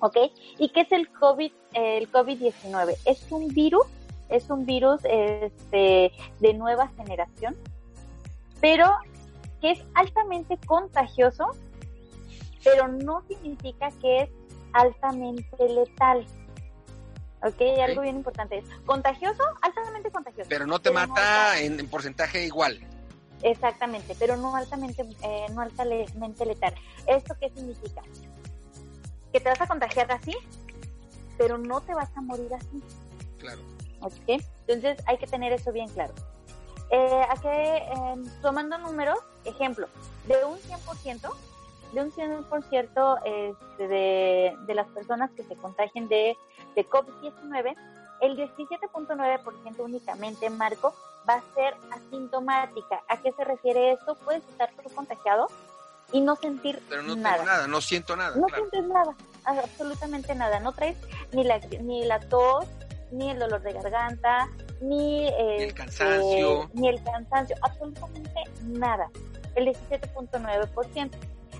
[0.00, 0.16] ¿Ok?
[0.58, 2.96] ¿Y qué es el COVID, el COVID-19?
[3.04, 3.86] Es un virus,
[4.28, 7.56] es un virus este, de nueva generación,
[8.60, 8.90] pero
[9.60, 11.46] que es altamente contagioso,
[12.64, 14.30] pero no significa que es
[14.72, 16.26] altamente letal.
[17.42, 17.60] ¿Ok?
[17.82, 20.48] Algo bien importante es contagioso, altamente contagioso.
[20.48, 22.80] Pero no te mata en, porcentaje igual.
[23.42, 26.74] Exactamente, pero no altamente, eh, no altamente letal.
[27.06, 28.02] ¿Esto qué significa?
[29.32, 30.36] Que te vas a contagiar así,
[31.36, 32.80] pero no te vas a morir así.
[33.38, 33.60] Claro.
[34.00, 34.40] ¿Ok?
[34.66, 36.14] Entonces hay que tener eso bien claro.
[36.90, 39.88] Eh, aquí, eh, tomando números, ejemplo,
[40.28, 41.32] de un 100%,
[41.92, 46.36] de un 100% este, de, de las personas que se contagien de,
[46.74, 47.76] de COVID-19,
[48.20, 50.94] el 17.9% únicamente, Marco,
[51.28, 53.02] va a ser asintomática.
[53.08, 54.14] ¿A qué se refiere esto?
[54.24, 55.48] Puedes estar tú contagiado
[56.12, 57.36] y no sentir Pero no nada.
[57.36, 58.36] tengo nada, no siento nada.
[58.36, 58.68] No claro.
[58.70, 60.60] sientes nada, absolutamente nada.
[60.60, 60.96] No traes
[61.32, 62.66] ni la, ni la tos,
[63.10, 64.48] ni el dolor de garganta,
[64.80, 66.70] ni, el este, cansancio.
[66.74, 69.10] ni el cansancio, absolutamente nada.
[69.54, 71.10] El 17.9%.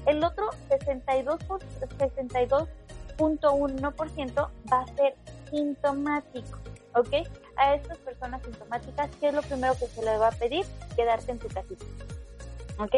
[0.06, 1.60] El otro 62 por-
[1.98, 5.14] 62.1% va a ser
[5.50, 6.58] sintomático,
[6.94, 7.14] ¿ok?
[7.56, 10.64] A estas personas sintomáticas, ¿qué es lo primero que se les va a pedir?
[10.96, 11.84] Quedarte en tu casita,
[12.78, 12.94] ¿ok?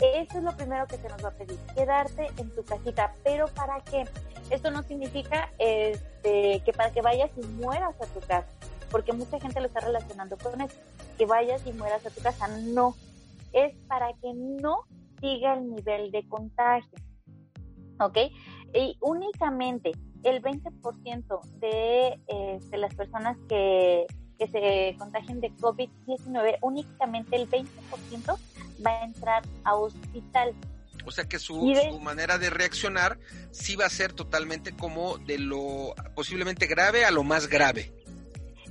[0.00, 3.14] Eso es lo primero que se nos va a pedir, quedarte en tu casita.
[3.22, 4.04] ¿Pero para qué?
[4.50, 8.48] Esto no significa este, que para que vayas y mueras a tu casa,
[8.90, 10.76] porque mucha gente lo está relacionando con eso,
[11.16, 12.48] que vayas y mueras a tu casa.
[12.48, 12.94] No,
[13.52, 14.80] es para que no
[15.24, 16.98] siga el nivel de contagio.
[18.00, 18.18] ¿Ok?
[18.74, 19.92] Y únicamente
[20.24, 24.06] el 20% de, eh, de las personas que,
[24.38, 28.36] que se contagien de COVID-19, únicamente el 20%
[28.84, 30.54] va a entrar a hospital.
[31.06, 33.18] O sea que su, de- su manera de reaccionar
[33.50, 37.92] sí va a ser totalmente como de lo posiblemente grave a lo más grave.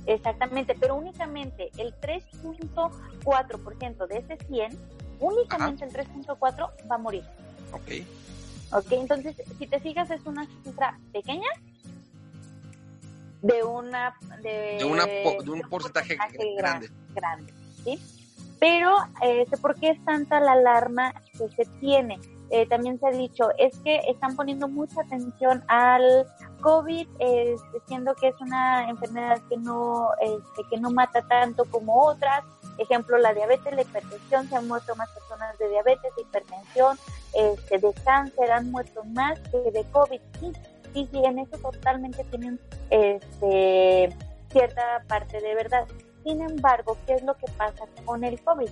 [0.06, 4.78] Exactamente, pero únicamente el 3.4% de ese 100,
[5.26, 7.24] únicamente el 3.4 va a morir.
[7.72, 8.06] Ok.
[8.72, 8.92] ¿Ok?
[8.92, 11.48] Entonces, si te fijas, es una cifra pequeña
[13.42, 14.14] de una...
[14.42, 16.90] De, De, una, po- de un porcentaje gra- grande.
[17.14, 17.52] grande,
[17.84, 17.98] ¿sí?
[18.58, 22.18] Pero, este, ¿por qué es tanta la alarma que se tiene?
[22.50, 26.26] Eh, también se ha dicho, es que están poniendo mucha atención al
[26.64, 32.06] COVID, este, siendo que es una enfermedad que no, este, que no mata tanto como
[32.06, 32.42] otras.
[32.78, 36.98] Ejemplo, la diabetes, la hipertensión, se han muerto más personas de diabetes, de hipertensión,
[37.34, 40.20] este, de cáncer, han muerto más que de COVID.
[40.40, 40.52] Sí,
[40.94, 44.16] sí, sí, en eso totalmente tienen este,
[44.50, 45.86] cierta parte de verdad.
[46.24, 48.70] Sin embargo, ¿qué es lo que pasa con el COVID?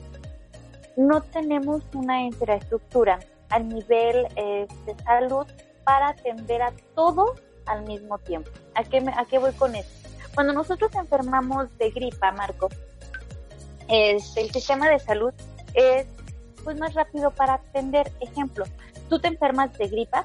[0.97, 3.19] No tenemos una infraestructura
[3.51, 5.47] a nivel eh, de salud
[5.85, 8.51] para atender a todos al mismo tiempo.
[8.75, 10.09] ¿A qué, me- ¿A qué voy con esto?
[10.35, 12.69] Cuando nosotros enfermamos de gripa, Marco,
[13.89, 15.33] este, el sistema de salud
[15.75, 16.07] es
[16.65, 18.11] pues más rápido para atender.
[18.21, 18.65] Ejemplo,
[19.09, 20.25] tú te enfermas de gripa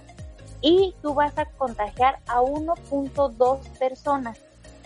[0.61, 4.39] y tú vas a contagiar a 1.2 personas,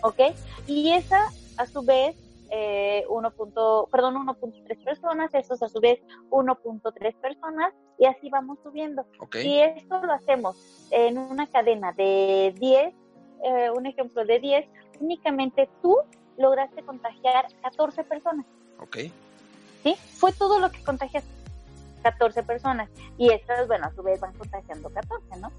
[0.04, 0.20] ¿ok?
[0.68, 2.16] Y esa, a su vez,
[2.52, 3.32] eh, 1.
[3.32, 9.06] punto- perdón, 1.3 personas, esos a su vez 1.3 personas, y así vamos subiendo.
[9.20, 9.38] Ok.
[9.38, 10.56] Y esto lo hacemos
[10.92, 12.94] en una cadena de 10,
[13.44, 14.66] eh, un ejemplo de 10,
[15.00, 15.98] únicamente tú
[16.38, 18.46] lograste contagiar 14 personas.
[18.80, 18.98] Ok.
[19.84, 19.96] ¿sí?
[20.18, 21.30] Fue todo lo que contagiaste,
[22.04, 22.90] 14 personas.
[23.18, 25.52] Y estas, bueno, a su vez van contagiando 14, ¿no?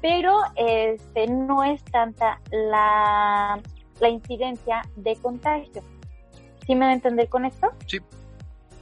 [0.00, 3.60] Pero este no es tanta la,
[4.00, 5.82] la incidencia de contagio.
[6.68, 7.72] ¿Sí me va a entender con esto?
[7.86, 7.98] Sí.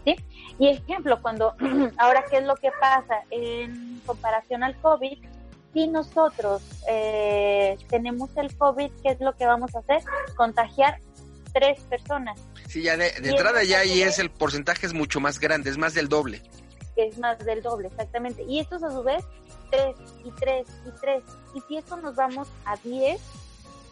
[0.05, 0.16] ¿Sí?
[0.59, 1.55] Y ejemplo, cuando,
[1.99, 5.25] ahora, ¿qué es lo que pasa en comparación al COVID?
[5.72, 10.03] Si nosotros eh, tenemos el COVID, ¿qué es lo que vamos a hacer?
[10.35, 10.99] Contagiar
[11.55, 12.40] tres personas.
[12.66, 15.79] Sí, ya de, entrada en ya ahí es el porcentaje es mucho más grande, es
[15.79, 16.42] más del doble.
[16.96, 18.42] es más del doble, exactamente.
[18.49, 19.25] Y estos a su vez,
[19.70, 21.22] 3 y 3 y 3.
[21.55, 23.20] Y si esto nos vamos a 10,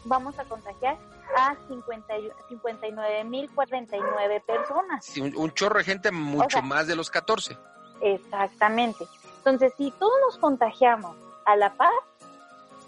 [0.05, 0.99] vamos a contagiar
[1.37, 5.05] a 50 y- 59.049 personas.
[5.05, 7.57] Sí, un, un chorro de gente mucho O sea- más de los 14.
[8.01, 9.07] Exactamente.
[9.39, 11.93] Entonces, si todos nos contagiamos a la paz,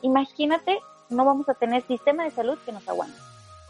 [0.03, 0.81] imagínate,
[1.11, 3.19] no vamos a tener sistema de salud que nos aguante.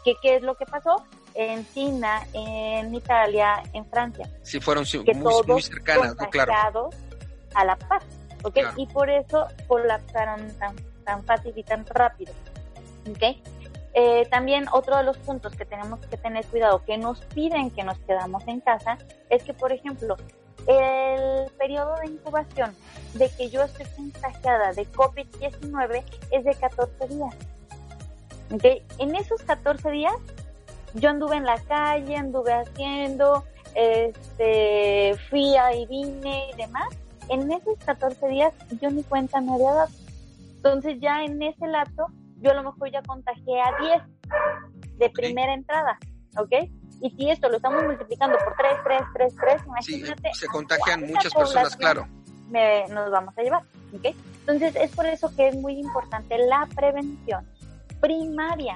[0.03, 1.03] ¿Qué, qué es lo que pasó?
[1.33, 4.29] En China, en Italia, en Francia.
[4.43, 6.29] Sí, fueron sí, que muy, todos muy cercanas, ¿no?
[6.29, 6.51] Claro.
[6.53, 6.95] contagiados
[7.53, 8.03] a la paz,
[8.43, 8.53] ¿ok?
[8.53, 8.73] Claro.
[8.77, 12.33] Y por eso colapsaron tan, tan fácil y tan rápido,
[13.09, 13.37] ¿ok?
[13.93, 17.83] Eh, también otro de los puntos que tenemos que tener cuidado, que nos piden que
[17.83, 18.97] nos quedamos en casa,
[19.29, 20.17] es que, por ejemplo,
[20.67, 22.75] El periodo de incubación
[23.13, 27.35] de que yo esté contagiada de COVID-19 es de 14 días.
[28.53, 28.83] ¿Okay?
[28.97, 30.15] En esos 14 días
[30.93, 36.89] yo anduve en la calle, anduve haciendo, este, fui y vine y demás.
[37.29, 39.91] En esos 14 días yo ni cuenta me había dado.
[40.57, 42.07] Entonces ya en ese lapso
[42.39, 45.97] yo a lo mejor ya contagié a 10 de primera entrada,
[46.37, 46.69] ¿ok?
[47.01, 50.29] Y si esto lo estamos multiplicando por 3, 3, 3, 3, imagínate.
[50.33, 52.07] se contagian muchas personas, claro.
[52.49, 53.63] nos vamos a llevar,
[53.93, 54.15] ¿ok?
[54.39, 57.47] Entonces es por eso que es muy importante la prevención
[57.99, 58.75] primaria,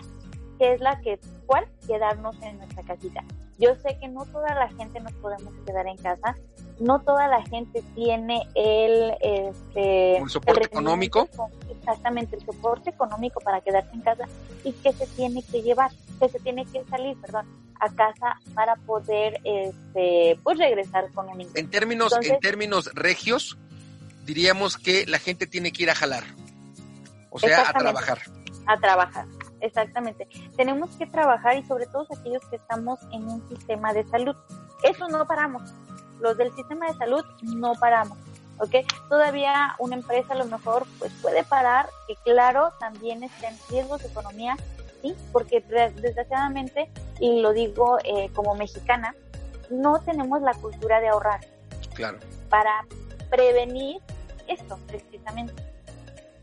[0.59, 1.66] que es la que, ¿cuál?
[1.88, 3.24] Quedarnos en nuestra casita.
[3.57, 6.36] Yo sé que no toda la gente nos podemos quedar en casa,
[6.82, 11.29] no toda la gente tiene el, este, ¿Un soporte económico.
[11.69, 14.27] Exactamente, el soporte económico para quedarse en casa
[14.63, 17.45] y que se tiene que llevar, que se tiene que salir, perdón,
[17.79, 23.57] a casa para poder, este, pues regresar con un En términos, en términos regios,
[24.25, 26.23] diríamos que la gente tiene que ir a jalar,
[27.29, 28.21] o sea, a trabajar.
[28.65, 29.25] A trabajar,
[29.59, 30.27] exactamente.
[30.55, 34.36] Tenemos que trabajar y sobre todo aquellos que estamos en un sistema de salud.
[34.84, 35.61] Eso no paramos
[36.22, 38.17] los del sistema de salud no paramos.
[38.61, 38.76] ¿ok?
[39.09, 44.03] Todavía una empresa a lo mejor pues puede parar, que claro, también está en riesgos
[44.03, 44.55] de economía,
[45.01, 45.15] ¿sí?
[45.32, 49.15] Porque desgraciadamente, y lo digo eh, como mexicana,
[49.72, 51.41] no tenemos la cultura de ahorrar.
[51.95, 52.19] Claro.
[52.49, 52.86] Para
[53.30, 53.99] prevenir
[54.47, 55.53] esto, precisamente.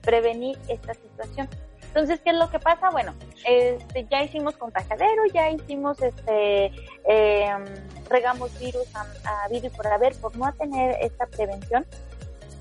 [0.02, 1.48] Prevenir esta situación.
[1.88, 2.90] Entonces, ¿qué es lo que pasa?
[2.90, 3.14] Bueno,
[3.44, 6.66] este, ya hicimos contagiadero, ya hicimos, este,
[7.04, 7.64] em,
[8.08, 11.86] regamos virus a, a, virus por haber, por no tener esta prevención.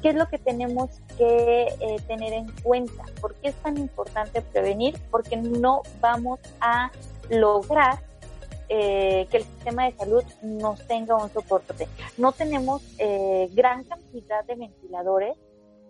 [0.01, 3.03] ¿Qué es lo que tenemos que eh, tener en cuenta?
[3.19, 4.97] ¿Por qué es tan importante prevenir?
[5.09, 6.91] Porque no vamos a
[7.29, 7.99] lograr
[8.69, 11.87] eh, que el sistema de salud nos tenga un soporte.
[12.17, 15.37] No tenemos eh, gran cantidad de ventiladores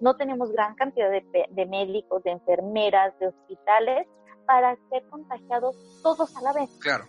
[0.01, 4.07] no tenemos gran cantidad de, médicos, de enfermeras, de hospitales
[4.45, 6.69] para ser contagiados todos a la vez.
[6.79, 7.05] Claro.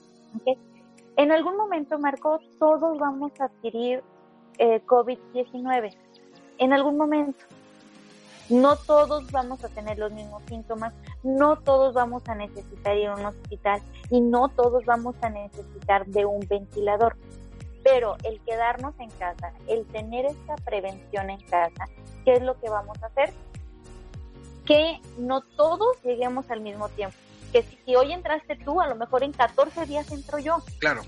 [1.16, 4.03] En algún momento, Marco, todos vamos a adquirir
[4.59, 5.97] eh, COVID-19.
[6.59, 7.45] En algún momento.
[8.49, 13.14] No todos vamos a tener los mismos síntomas, no todos vamos a necesitar ir a
[13.14, 17.16] un hospital y no todos vamos a necesitar de un ventilador.
[17.82, 21.86] Pero el quedarnos en casa, el tener esta prevención en casa,
[22.24, 23.32] ¿qué es lo que vamos a hacer?
[24.64, 27.16] Que no todos lleguemos al mismo tiempo.
[27.52, 30.58] Que si, hoy entraste tú, a lo mejor en 14 días entro yo.
[30.78, 31.02] Claro.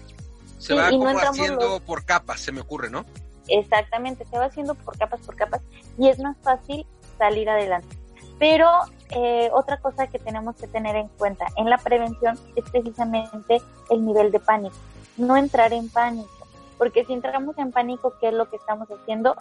[0.59, 3.05] Se va como haciendo por capas, se me ocurre, ¿no?
[3.49, 5.63] Exactamente, se va haciendo por capas, por capas,
[5.99, 6.87] y es más fácil
[7.19, 7.97] salir adelante.
[8.39, 8.69] Pero
[9.11, 13.61] eh, otra cosa que tenemos que tener en cuenta en la prevención es precisamente
[13.91, 14.77] el nivel de pánico.
[15.17, 16.40] No entrar en pánico,
[16.81, 19.37] porque si entramos en pánico, ¿qué es lo que estamos haciendo?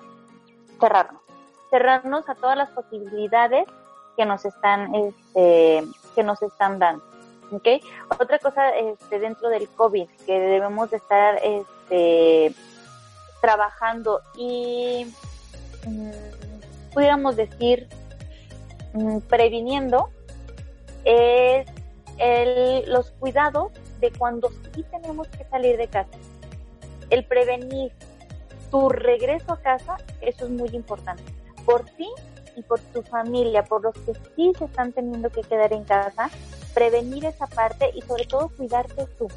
[0.80, 1.22] Cerrarnos
[1.70, 3.68] cerrarnos a todas las posibilidades
[4.18, 5.84] que nos están, este,
[6.16, 7.04] que nos están dando.
[7.52, 7.82] ¿okay?
[8.20, 12.54] Otra cosa este, dentro del COVID que debemos de estar este,
[13.42, 15.06] trabajando y
[15.88, 17.88] mm, pudiéramos decir
[18.94, 20.10] mm, previniendo
[21.06, 21.68] es
[22.18, 26.18] el, los cuidados de cuando sí tenemos que salir de casa.
[27.10, 27.92] El prevenir
[28.72, 31.24] tu regreso a casa, eso es muy importante
[31.66, 32.08] por ti
[32.56, 36.30] y por tu familia, por los que sí se están teniendo que quedar en casa,
[36.74, 39.28] prevenir esa parte y sobre todo cuidarte tú.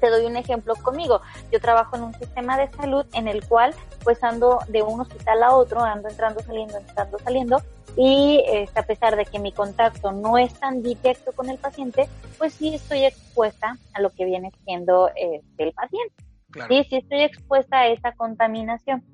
[0.00, 1.20] Te doy un ejemplo conmigo.
[1.50, 3.74] Yo trabajo en un sistema de salud en el cual
[4.04, 7.62] pues ando de un hospital a otro, ando entrando, saliendo, entrando, saliendo
[7.96, 12.08] y este, a pesar de que mi contacto no es tan directo con el paciente,
[12.36, 16.25] pues sí estoy expuesta a lo que viene siendo este, el paciente.
[16.68, 19.04] Sí, sí estoy expuesta a esa contaminación.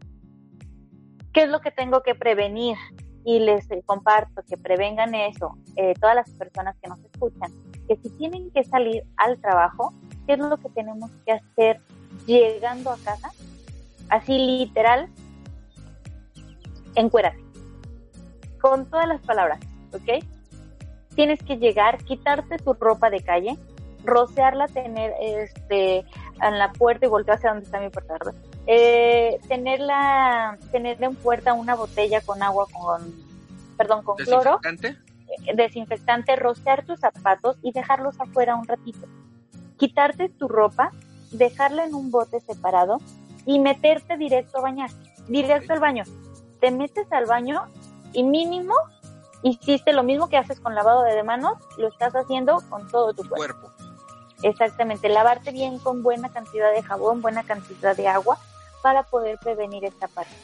[1.33, 2.77] ¿Qué es lo que tengo que prevenir?
[3.25, 7.53] Y les eh, comparto que prevengan eso, eh, todas las personas que nos escuchan,
[7.87, 9.95] que si tienen que salir al trabajo,
[10.27, 11.81] ¿qué es lo que tenemos que hacer
[12.27, 13.31] llegando a casa?
[14.09, 15.09] Así literal,
[16.97, 17.39] encuérate.
[18.61, 19.61] Con todas las palabras,
[19.93, 20.25] ¿ok?
[21.15, 23.57] Tienes que llegar, quitarte tu ropa de calle,
[24.05, 26.05] rociarla, tener este
[26.43, 28.35] en la puerta y voltear hacia donde está mi puerta, ¿verdad?
[28.67, 33.13] Eh, tenerla, tener en puerta una botella con agua con,
[33.77, 39.07] perdón, con cloro, eh, desinfectante, rociar tus zapatos y dejarlos afuera un ratito.
[39.77, 40.93] Quitarte tu ropa,
[41.31, 42.99] dejarla en un bote separado
[43.47, 44.91] y meterte directo a bañar,
[45.29, 46.05] directo al baño.
[46.61, 47.67] Te metes al baño
[48.13, 48.75] y mínimo
[49.43, 53.29] hiciste lo mismo que haces con lavado de manos, lo estás haciendo con todo tu
[53.29, 53.71] cuerpo.
[54.43, 58.39] Exactamente, lavarte bien con buena cantidad de jabón, buena cantidad de agua
[58.83, 60.35] para poder prevenir esta parte.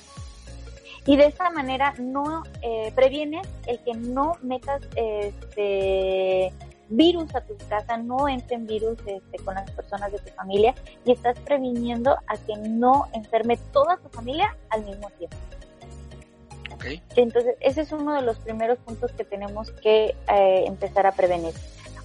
[1.06, 6.52] Y de esta manera no eh, previenes el que no metas este
[6.90, 10.74] virus a tu casa, no entren virus este, con las personas de tu familia
[11.04, 15.36] y estás previniendo a que no enferme toda tu familia al mismo tiempo.
[16.74, 17.02] Okay.
[17.16, 21.54] Entonces, ese es uno de los primeros puntos que tenemos que eh, empezar a prevenir.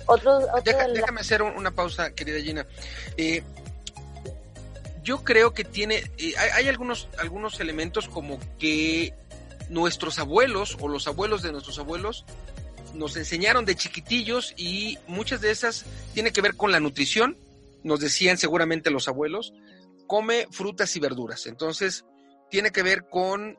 [0.06, 2.66] Otro, Déjame hacer una pausa, querida Gina.
[3.18, 3.43] Eh,
[5.04, 9.14] yo creo que tiene, eh, hay, hay, algunos, algunos elementos como que
[9.70, 12.26] nuestros abuelos o los abuelos de nuestros abuelos
[12.93, 17.38] nos enseñaron de chiquitillos y muchas de esas tiene que ver con la nutrición.
[17.84, 19.54] Nos decían seguramente los abuelos,
[20.08, 21.47] come frutas y verduras.
[21.47, 22.06] Entonces,
[22.49, 23.58] tiene que ver con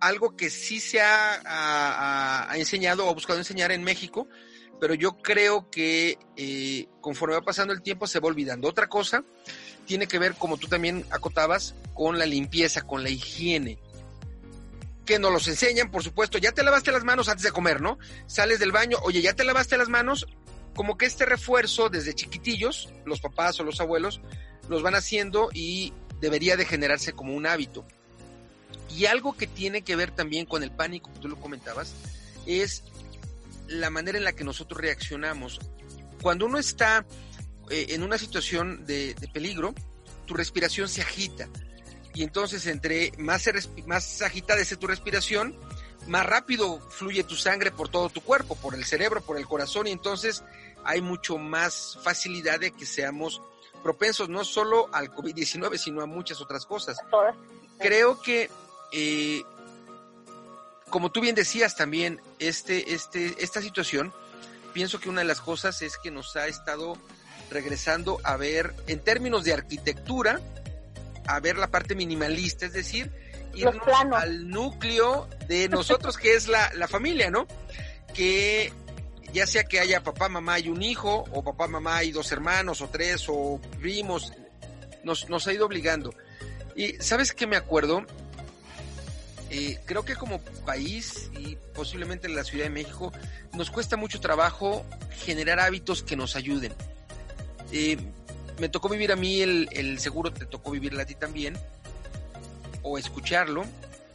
[0.00, 4.28] algo que sí se ha, ha, ha enseñado o ha buscado enseñar en México,
[4.80, 8.68] pero yo creo que eh, conforme va pasando el tiempo se va olvidando.
[8.68, 9.24] Otra cosa
[9.86, 13.78] tiene que ver, como tú también acotabas, con la limpieza, con la higiene.
[15.04, 17.98] Que nos los enseñan, por supuesto, ya te lavaste las manos antes de comer, ¿no?
[18.26, 20.26] Sales del baño, oye, ya te lavaste las manos,
[20.74, 24.20] como que este refuerzo desde chiquitillos, los papás o los abuelos,
[24.68, 27.84] los van haciendo y debería de generarse como un hábito.
[28.90, 31.92] Y algo que tiene que ver también con el pánico, tú lo comentabas,
[32.46, 32.82] es
[33.68, 35.60] la manera en la que nosotros reaccionamos.
[36.22, 37.04] Cuando uno está
[37.70, 39.74] eh, en una situación de, de, peligro,
[40.26, 41.48] tu respiración se agita.
[42.14, 43.48] Y entonces entre más,
[43.86, 45.58] más agitada es tu respiración,
[46.06, 49.86] más rápido fluye tu sangre por todo tu cuerpo, por el cerebro, por el corazón,
[49.86, 50.44] y entonces
[50.84, 53.40] hay mucho más facilidad de que seamos
[53.82, 56.98] propensos no solo al COVID-19, sino a muchas otras cosas.
[57.78, 58.50] Creo que
[58.92, 59.42] eh,
[60.94, 64.14] como tú bien decías también, este, este, esta situación,
[64.72, 66.96] pienso que una de las cosas es que nos ha estado
[67.50, 70.40] regresando a ver, en términos de arquitectura,
[71.26, 73.10] a ver la parte minimalista, es decir,
[73.54, 73.82] irnos
[74.12, 77.48] al núcleo de nosotros que es la, la familia, ¿no?
[78.14, 78.72] Que
[79.32, 82.80] ya sea que haya papá, mamá y un hijo, o papá, mamá y dos hermanos,
[82.82, 84.32] o tres, o primos,
[85.02, 86.14] nos, nos ha ido obligando.
[86.76, 88.06] Y sabes qué me acuerdo,
[89.50, 93.12] eh, creo que como país y posiblemente en la Ciudad de México
[93.52, 94.84] nos cuesta mucho trabajo
[95.24, 96.72] generar hábitos que nos ayuden.
[97.72, 97.98] Eh,
[98.58, 101.56] me tocó vivir a mí el, el, seguro, te tocó vivirla a ti también,
[102.82, 103.64] o escucharlo,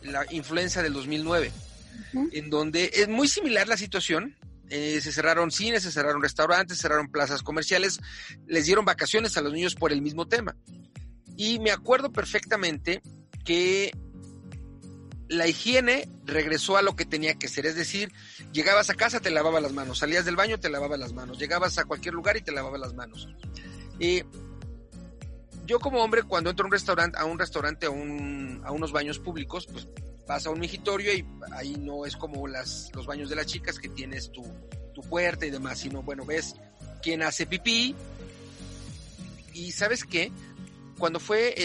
[0.03, 1.51] la influencia del 2009,
[2.13, 2.29] uh -huh.
[2.33, 4.35] en donde es muy similar la situación.
[4.69, 7.99] Eh, se cerraron cines, se cerraron restaurantes, se cerraron plazas comerciales,
[8.45, 10.55] les dieron vacaciones a los niños por el mismo tema.
[11.35, 13.01] Y me acuerdo perfectamente
[13.43, 13.91] que
[15.29, 18.11] la higiene regresó a lo que tenía que ser, es decir,
[18.51, 21.77] llegabas a casa, te lavabas las manos, salías del baño, te lavabas las manos, llegabas
[21.77, 23.29] a cualquier lugar y te lavabas las manos.
[23.99, 24.25] Eh,
[25.67, 28.91] yo como hombre, cuando entro a un restaurante, a un restaurante, a, un, a unos
[28.91, 29.87] baños públicos, pues
[30.27, 31.23] vas a un migitorio y
[31.53, 34.43] ahí no es como los baños de las chicas que tienes tu,
[35.09, 36.55] puerta y demás, sino bueno, ves
[37.01, 37.95] quién hace pipí.
[39.53, 40.29] Y sabes qué,
[40.97, 41.55] cuando fue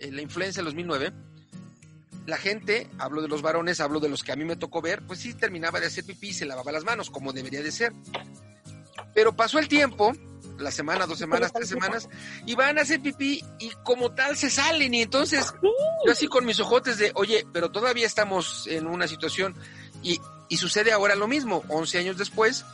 [0.00, 1.12] la influencia del 2009,
[2.28, 5.00] la gente, hablo de los varones, hablo de los que a mí me tocó ver,
[5.06, 7.90] pues sí terminaba de hacer pipí y se lavaba las manos, como debería de ser.
[9.14, 10.12] Pero pasó el tiempo,
[10.58, 12.06] la semana, dos semanas, tres semanas,
[12.44, 14.92] y van a hacer pipí y como tal se salen.
[14.92, 15.54] Y entonces
[16.04, 19.54] yo así con mis ojotes de, oye, pero todavía estamos en una situación
[20.02, 20.20] y,
[20.50, 22.66] y sucede ahora lo mismo, 11 años después.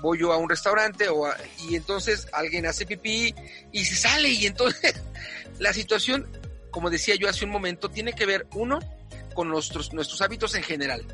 [0.00, 1.36] Voy yo a un restaurante o a,
[1.68, 3.32] y entonces alguien hace pipí
[3.70, 5.00] y se sale y entonces
[5.60, 6.26] la situación
[6.70, 8.78] como decía yo hace un momento, tiene que ver, uno,
[9.34, 11.04] con nuestros, nuestros hábitos en general.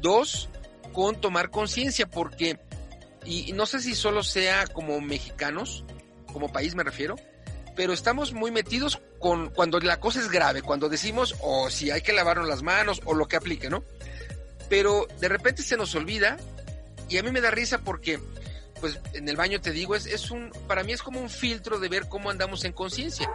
[0.00, 0.48] Dos,
[0.92, 2.58] con tomar conciencia, porque,
[3.24, 5.84] y, no sé si solo sea como mexicanos,
[6.32, 7.16] como país me refiero,
[7.74, 11.90] pero estamos muy metidos con cuando la cosa es grave, cuando decimos, o oh, si
[11.90, 13.82] hay que lavarnos las manos, o lo que aplique, ¿no?
[14.68, 16.36] Pero de repente se nos olvida,
[17.08, 18.20] y a mí me da risa porque,
[18.80, 21.78] pues en el baño te digo, es, es un, para mí es como un filtro
[21.80, 23.30] de ver cómo andamos en conciencia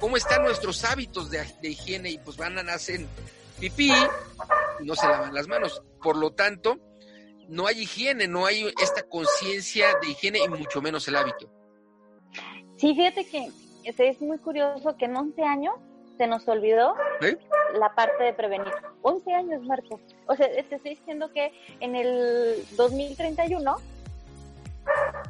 [0.00, 3.06] cómo están nuestros hábitos de, de, higiene y pues van a nacer
[3.60, 3.92] pipí
[4.80, 5.82] y no se lavan las manos.
[6.02, 6.78] Por lo tanto,
[7.48, 11.50] no hay higiene, no hay esta conciencia de higiene y mucho menos el hábito.
[12.76, 13.50] Sí, fíjate que
[13.84, 15.74] es muy curioso que en 11 años
[16.16, 17.36] se nos olvidó ¿Eh?
[17.78, 18.72] la parte de prevenir.
[19.02, 20.00] 11 años, Marco.
[20.26, 23.76] O sea, te estoy diciendo que en el 2031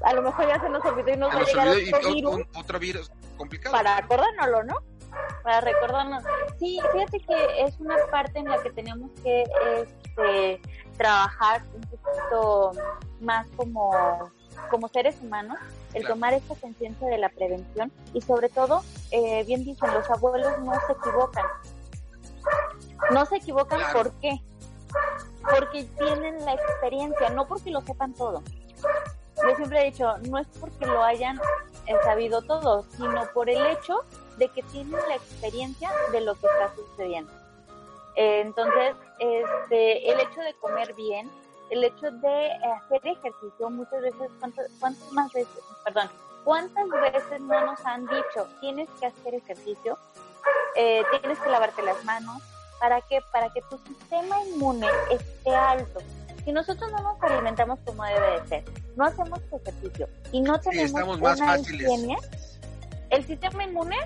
[0.03, 2.41] a lo mejor ya se nos olvidó y nos va a llegar otro virus.
[2.55, 3.75] Otro virus complicado.
[3.75, 4.77] Para acordárnoslo, ¿no?
[5.43, 6.25] Para recordarnos.
[6.59, 9.45] Sí, fíjate que es una parte en la que tenemos que
[9.83, 10.61] este,
[10.97, 12.73] trabajar un poquito
[13.21, 14.31] más como
[14.71, 15.59] como seres humanos,
[15.95, 20.59] el tomar esta conciencia de la prevención y sobre todo, eh, bien dicen, los abuelos
[20.61, 21.45] no se equivocan.
[23.11, 24.41] No se equivocan, ¿por qué?
[25.43, 28.43] Porque tienen la experiencia, no porque lo sepan todo.
[29.47, 31.39] Yo siempre he dicho, no es porque lo hayan
[31.87, 34.01] eh, sabido todo, sino por el hecho
[34.39, 37.33] de que tienen la experiencia de lo que está sucediendo.
[38.17, 41.31] Eh, entonces, este, el hecho de comer bien,
[41.71, 46.09] el hecho de hacer ejercicio, muchas veces, ¿cuántas, más veces, perdón,
[46.45, 49.99] cuántas veces no nos han dicho, tienes que hacer ejercicio,
[50.77, 52.43] eh, tienes que lavarte las manos,
[52.81, 53.21] ¿para qué?
[53.33, 56.01] Para que tu sistema inmune esté alto.
[56.45, 58.65] Si nosotros no nos alimentamos como debe de ser,
[58.97, 62.17] no hacemos ejercicio y no tenemos una higiene,
[63.11, 63.97] el sistema inmune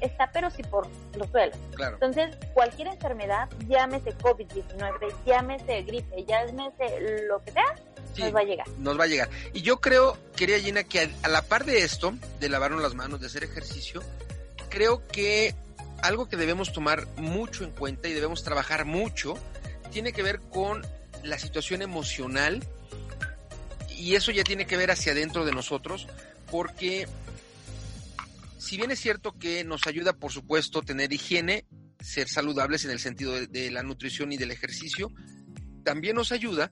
[0.00, 1.56] está pero sí por los suelos.
[1.78, 7.74] Entonces, cualquier enfermedad, llámese COVID-19, llámese gripe, llámese lo que sea,
[8.18, 8.68] nos va a llegar.
[8.78, 9.28] Nos va a llegar.
[9.52, 13.20] Y yo creo, quería Gina, que a, la par de esto, de lavarnos las manos,
[13.20, 14.02] de hacer ejercicio,
[14.68, 15.54] creo que
[16.02, 19.34] algo que debemos tomar mucho en cuenta y debemos trabajar mucho,
[19.90, 20.86] tiene que ver con
[21.24, 22.62] la situación emocional
[23.96, 26.06] y eso ya tiene que ver hacia adentro de nosotros,
[26.50, 27.06] porque
[28.58, 31.64] si bien es cierto que nos ayuda, por supuesto, tener higiene,
[32.00, 35.10] ser saludables en el sentido de, la nutrición y del ejercicio,
[35.84, 36.70] también nos ayuda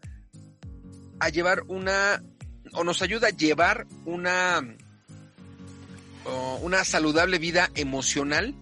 [1.19, 2.23] a llevar una,
[2.73, 4.77] o nos ayuda a llevar una,
[6.63, 8.55] una saludable vida emocional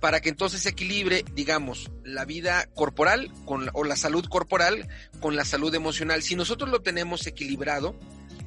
[0.00, 4.88] para que entonces se equilibre, digamos, la vida corporal con, o la salud corporal
[5.20, 6.22] con la salud emocional.
[6.22, 7.94] Si nosotros lo tenemos equilibrado,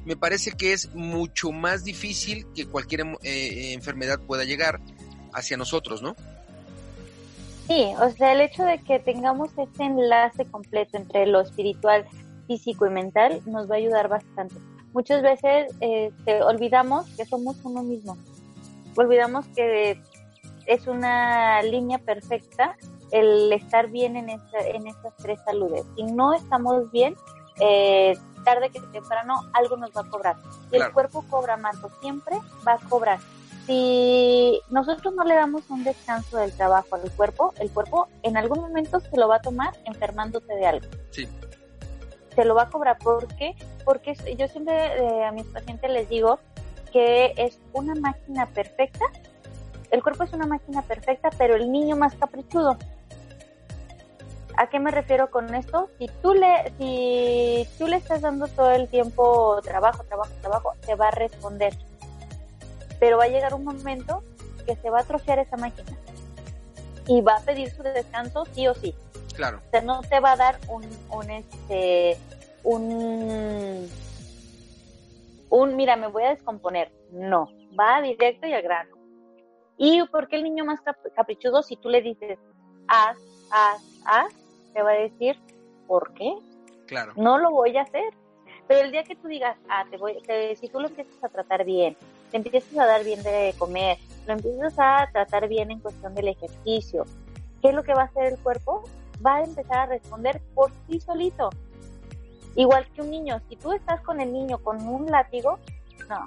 [0.04, 4.80] me parece que es mucho más difícil que cualquier eh, eh, enfermedad pueda llegar
[5.32, 6.14] hacia nosotros, ¿no?
[7.66, 12.06] Sí, o sea, el hecho de que tengamos este enlace completo entre lo espiritual,
[12.46, 14.56] físico y mental nos va a ayudar bastante.
[14.92, 18.18] Muchas veces este, olvidamos que somos uno mismo,
[18.96, 20.00] olvidamos que
[20.66, 22.76] es una línea perfecta
[23.10, 25.84] el estar bien en, esta, en estas tres saludes.
[25.96, 27.14] Si no estamos bien,
[27.60, 30.36] eh, tarde que temprano algo nos va a cobrar.
[30.70, 32.36] Si el cuerpo cobra, Marco, siempre
[32.66, 33.18] va a cobrar.
[33.66, 38.60] Si nosotros no le damos un descanso del trabajo al cuerpo, el cuerpo en algún
[38.60, 40.86] momento se lo va a tomar enfermándote de algo.
[41.10, 41.28] Sí.
[42.34, 42.98] Se lo va a cobrar.
[42.98, 43.54] ¿Por qué?
[43.84, 46.40] Porque yo siempre eh, a mis pacientes les digo
[46.92, 49.04] que es una máquina perfecta
[49.94, 52.76] el cuerpo es una máquina perfecta, pero el niño más caprichudo.
[54.56, 55.88] ¿A qué me refiero con esto?
[55.98, 60.96] Si tú le, si tú le estás dando todo el tiempo trabajo, trabajo, trabajo, te
[60.96, 61.76] va a responder.
[62.98, 64.22] Pero va a llegar un momento
[64.66, 65.96] que se va a atrofiar esa máquina
[67.06, 68.94] y va a pedir su descanso sí o sí.
[69.34, 69.60] Claro.
[69.66, 72.16] O sea, no te va a dar un, un este,
[72.64, 73.88] un,
[75.50, 76.90] un, mira, me voy a descomponer.
[77.12, 78.93] No, va directo y al grano.
[79.76, 80.80] ¿Y por qué el niño más
[81.14, 82.38] caprichudo, si tú le dices,
[82.88, 83.18] haz,
[83.50, 84.32] haz, haz,
[84.72, 85.36] te va a decir,
[85.86, 86.34] ¿por qué?
[86.86, 87.12] Claro.
[87.16, 88.12] No lo voy a hacer.
[88.66, 90.16] Pero el día que tú digas, ah, te voy,
[90.58, 91.96] si tú lo empiezas a tratar bien,
[92.30, 96.28] te empiezas a dar bien de comer, lo empiezas a tratar bien en cuestión del
[96.28, 97.04] ejercicio,
[97.60, 98.84] ¿qué es lo que va a hacer el cuerpo?
[99.24, 101.50] Va a empezar a responder por sí solito.
[102.56, 105.58] Igual que un niño, si tú estás con el niño con un látigo,
[106.08, 106.24] no,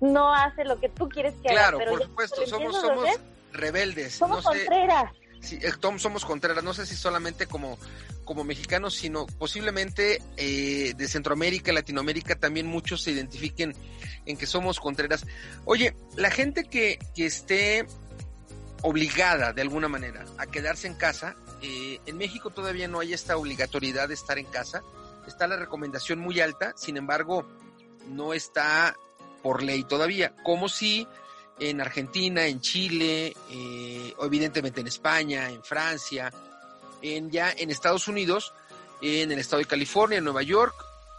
[0.00, 1.70] no hace lo que tú quieres que haga.
[1.76, 3.08] Claro, por supuesto, somos, somos
[3.52, 4.14] rebeldes.
[4.14, 5.12] Somos contreras.
[5.40, 7.78] Sí, eh, Tom, somos contreras, no sé si solamente como,
[8.24, 13.74] como mexicanos, sino posiblemente eh, de Centroamérica, Latinoamérica, también muchos se identifiquen
[14.24, 15.24] en que somos contreras.
[15.64, 17.86] Oye, la gente que, que esté
[18.82, 23.36] obligada de alguna manera a quedarse en casa, eh, en México todavía no hay esta
[23.36, 24.82] obligatoriedad de estar en casa,
[25.26, 27.46] está la recomendación muy alta, sin embargo,
[28.08, 28.96] no está
[29.46, 31.06] por ley todavía, como si
[31.60, 36.32] en Argentina, en Chile, eh, evidentemente en España, en Francia,
[37.00, 38.52] en ya en Estados Unidos,
[39.00, 40.74] en el estado de California, en Nueva York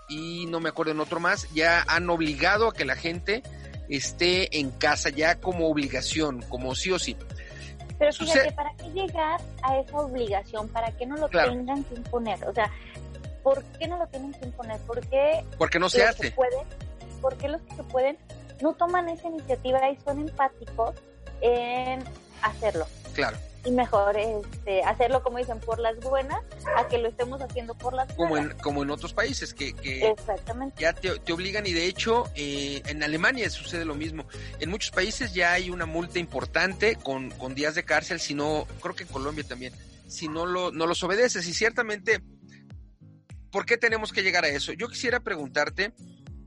[0.10, 3.44] y no me acuerdo en otro más, ya han obligado a que la gente
[3.88, 7.16] esté en casa ya como obligación, como sí o sí.
[7.98, 10.68] Pero fíjate, ¿para qué llegar a esa obligación?
[10.68, 12.44] ¿Para qué no lo tengan que imponer?
[12.46, 12.70] O sea,
[13.42, 14.82] ¿por qué no lo tienen que imponer?
[14.82, 16.36] ¿Por qué Porque no se hace.
[17.18, 18.18] ¿Por qué los que pueden
[18.62, 20.96] no toman esa iniciativa y son empáticos
[21.42, 22.04] en
[22.42, 22.88] hacerlo?
[23.14, 23.38] Claro.
[23.66, 26.42] Y mejor este, hacerlo, como dicen, por las buenas,
[26.78, 30.16] a que lo estemos haciendo por las como En, como en otros países que, que
[30.78, 34.26] ya te, te, obligan y de hecho eh, en Alemania sucede lo mismo.
[34.60, 38.66] En muchos países ya hay una multa importante con, con días de cárcel, si no,
[38.82, 39.74] creo que en Colombia también,
[40.08, 41.46] si no, lo, no los obedeces.
[41.48, 42.22] Y ciertamente,
[43.52, 44.72] ¿por qué tenemos que llegar a eso?
[44.72, 45.94] Yo quisiera preguntarte,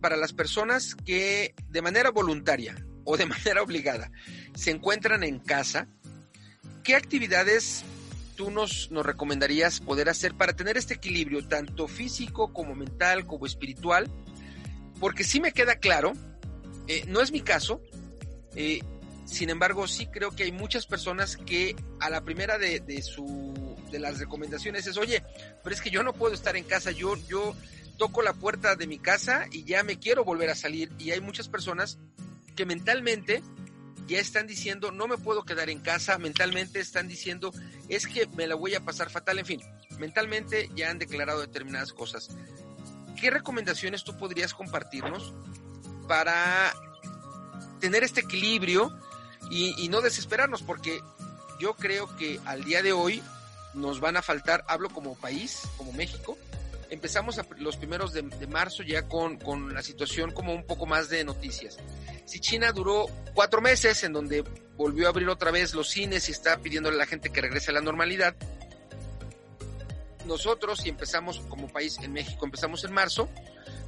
[0.01, 2.75] para las personas que de manera voluntaria
[3.05, 4.11] o de manera obligada
[4.55, 5.89] se encuentran en casa,
[6.83, 7.85] ¿qué actividades
[8.37, 13.47] tú nos, nos recomendarías poder hacer para tener este equilibrio, tanto físico como mental, como
[13.47, 14.11] espiritual?
[14.99, 16.13] Porque sí me queda claro,
[16.89, 17.81] eh, no es mi caso,
[18.55, 18.81] eh,
[19.25, 23.55] sin embargo, sí creo que hay muchas personas que a la primera de, de, su,
[23.91, 25.23] de las recomendaciones es, oye,
[25.63, 27.55] pero es que yo no puedo estar en casa, yo, yo
[27.99, 30.91] toco la puerta de mi casa y ya me quiero volver a salir.
[30.99, 31.99] Y hay muchas personas
[32.57, 33.43] que mentalmente
[34.07, 37.53] ya están diciendo, no me puedo quedar en casa, mentalmente están diciendo,
[37.89, 39.61] es que me la voy a pasar fatal, en fin,
[39.99, 42.31] mentalmente ya han declarado determinadas cosas.
[43.21, 45.33] ¿Qué recomendaciones tú podrías compartirnos
[46.09, 46.73] para
[47.81, 48.99] tener este equilibrio
[49.51, 50.63] y, y no desesperarnos?
[50.63, 51.01] Porque
[51.61, 53.23] yo creo que al día de hoy
[53.75, 56.37] nos van a faltar, hablo como país, como México,
[56.91, 61.09] empezamos a, los primeros de, marzo ya con, con, la situación como un poco más
[61.09, 61.79] de noticias.
[62.25, 64.45] Si China duró cuatro meses en donde
[64.77, 67.71] volvió a abrir otra vez los cines y está pidiéndole a la gente que regrese
[67.71, 68.35] a la normalidad,
[70.27, 73.29] nosotros, si empezamos como país en México, empezamos en marzo,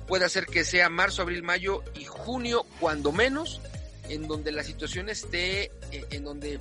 [0.07, 3.61] puede hacer que sea marzo, abril, mayo y junio, cuando menos,
[4.09, 6.59] en donde la situación esté, eh, en donde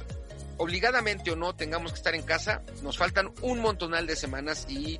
[0.61, 4.99] obligadamente o no tengamos que estar en casa, nos faltan un montonal de semanas y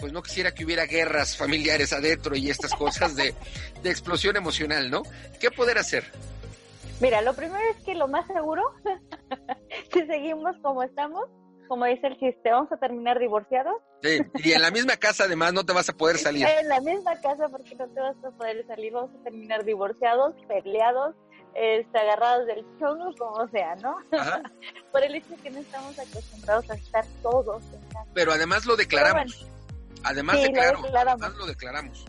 [0.00, 3.34] pues no quisiera que hubiera guerras familiares adentro y estas cosas de,
[3.82, 5.02] de explosión emocional, ¿no?
[5.40, 6.04] ¿Qué poder hacer?
[7.00, 8.62] Mira, lo primero es que lo más seguro,
[9.92, 11.26] si seguimos como estamos,
[11.68, 13.74] como dice el chiste, vamos a terminar divorciados.
[14.02, 16.46] Sí, y en la misma casa además no te vas a poder salir.
[16.46, 20.34] En la misma casa porque no te vas a poder salir, vamos a terminar divorciados,
[20.48, 21.14] peleados,
[21.56, 23.96] este, agarrados del chongo, como sea, ¿no?
[24.12, 24.42] Ajá.
[24.92, 28.06] Por el hecho de que no estamos acostumbrados a estar todos en casa.
[28.14, 29.40] Pero además lo declaramos.
[29.40, 29.56] Bueno,
[30.04, 31.22] además, sí, declaro, lo declaramos.
[31.22, 32.04] además lo declaramos.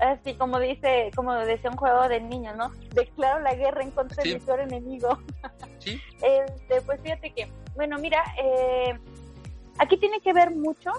[0.00, 2.72] Así como dice, como decía un juego de niños, ¿no?
[2.92, 4.30] Declaro la guerra en contra sí.
[4.30, 5.18] de mi peor enemigo.
[5.78, 6.00] Sí.
[6.22, 8.98] Este, pues fíjate que, bueno, mira, eh,
[9.76, 10.92] aquí tiene que ver mucho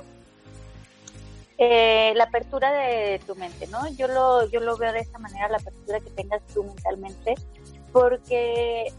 [1.58, 3.88] eh, la apertura de tu mente, ¿no?
[3.94, 7.34] Yo lo, yo lo veo de esta manera, la apertura que tengas tú mentalmente,
[7.96, 8.92] porque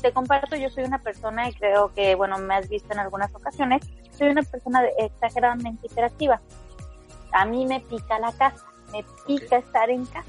[0.00, 3.34] te comparto, yo soy una persona y creo que, bueno, me has visto en algunas
[3.34, 3.82] ocasiones,
[4.16, 6.40] soy una persona exageradamente hiperactiva.
[7.32, 10.28] A mí me pica la casa, me pica estar en casa,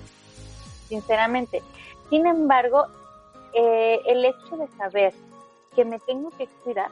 [0.88, 1.62] sinceramente.
[2.10, 2.88] Sin embargo,
[3.54, 5.14] eh, el hecho de saber
[5.76, 6.90] que me tengo que cuidar,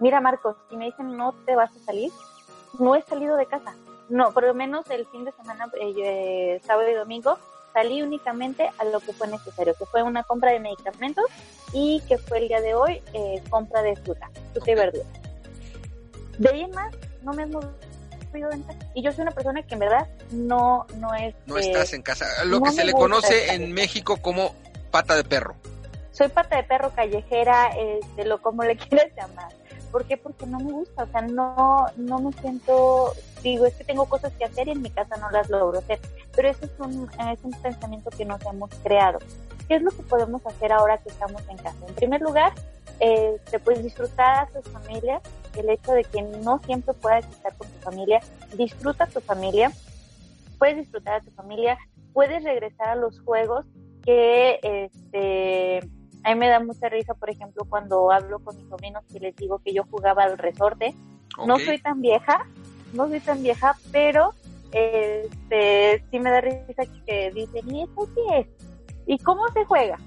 [0.00, 2.10] mira Marcos, si me dicen no te vas a salir,
[2.80, 3.76] no he salido de casa.
[4.08, 7.38] No, por lo menos el fin de semana, eh, sábado y domingo,
[7.78, 11.24] salí únicamente a lo que fue necesario, que fue una compra de medicamentos
[11.72, 15.04] y que fue el día de hoy eh, compra de fruta, fruta y verdura.
[16.38, 18.78] De ahí en más, no me he movido en casa.
[18.94, 21.36] Y yo soy una persona que en verdad no, no es...
[21.46, 22.26] No estás en casa.
[22.44, 24.56] Lo no que se le conoce en México como
[24.90, 25.54] pata de perro.
[26.10, 29.52] Soy pata de perro callejera, este, lo como le quieras llamar.
[29.90, 30.16] ¿Por qué?
[30.16, 33.12] Porque no me gusta, o sea, no, no me siento,
[33.42, 35.98] digo, es que tengo cosas que hacer y en mi casa no las logro hacer,
[36.34, 39.18] pero eso es un, es un pensamiento que nos hemos creado.
[39.66, 41.78] ¿Qué es lo que podemos hacer ahora que estamos en casa?
[41.86, 42.52] En primer lugar,
[43.00, 45.20] este, pues disfrutar a tu familia,
[45.56, 48.20] el hecho de que no siempre puedas estar con tu familia,
[48.56, 49.72] disfruta a tu familia,
[50.58, 51.78] puedes disfrutar a tu familia,
[52.12, 53.66] puedes regresar a los juegos
[54.04, 55.88] que este
[56.24, 59.34] a mí me da mucha risa, por ejemplo, cuando hablo con mis sobrinos y les
[59.36, 60.94] digo que yo jugaba al resorte.
[61.34, 61.46] Okay.
[61.46, 62.46] No soy tan vieja,
[62.92, 64.32] no soy tan vieja, pero
[64.72, 68.46] este sí me da risa que dicen, ¿y eso qué es?
[69.06, 69.98] ¿Y cómo se juega?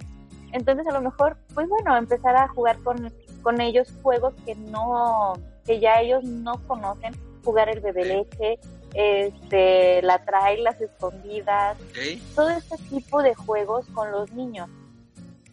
[0.52, 5.34] Entonces a lo mejor, pues bueno, empezar a jugar con, con ellos juegos que no,
[5.66, 8.60] que ya ellos no conocen, jugar el bebé leche,
[8.94, 12.22] este, la trae, las escondidas, okay.
[12.36, 14.70] todo este tipo de juegos con los niños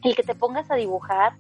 [0.09, 1.35] el que te pongas a dibujar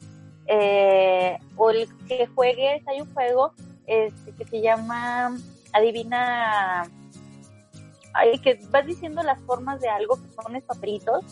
[0.46, 3.52] eh, o el que juegues, hay un juego
[3.86, 5.36] este, que se llama
[5.72, 6.84] Adivina,
[8.14, 11.24] ay, que vas diciendo las formas de algo, que pones papelitos,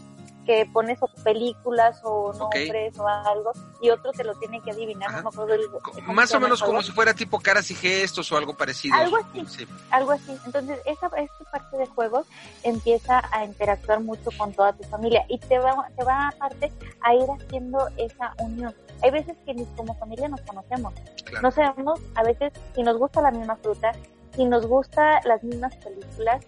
[0.47, 3.01] que pones o películas o nombres okay.
[3.01, 6.41] o algo y otro te lo tiene que adivinar, no me acuerdo el, Más o
[6.41, 8.95] menos como si fuera tipo caras y gestos o algo parecido.
[8.95, 9.67] Algo así, sí.
[9.91, 10.37] algo así.
[10.47, 12.27] Entonces esa, esta parte de juegos
[12.63, 16.73] empieza a interactuar mucho con toda tu familia y te va, te va aparte
[17.03, 18.75] a ir haciendo esa unión.
[19.03, 20.95] Hay veces que ni como familia nos conocemos.
[21.25, 21.43] Claro.
[21.43, 23.93] No sabemos a veces si nos gusta la misma fruta,
[24.35, 26.45] si nos gusta las mismas películas,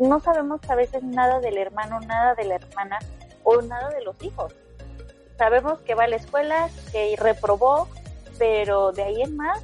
[0.00, 2.98] no sabemos a veces nada del hermano, nada de la hermana
[3.44, 4.54] o nada de los hijos.
[5.36, 7.88] Sabemos que va a la escuela, que reprobó,
[8.38, 9.62] pero de ahí en más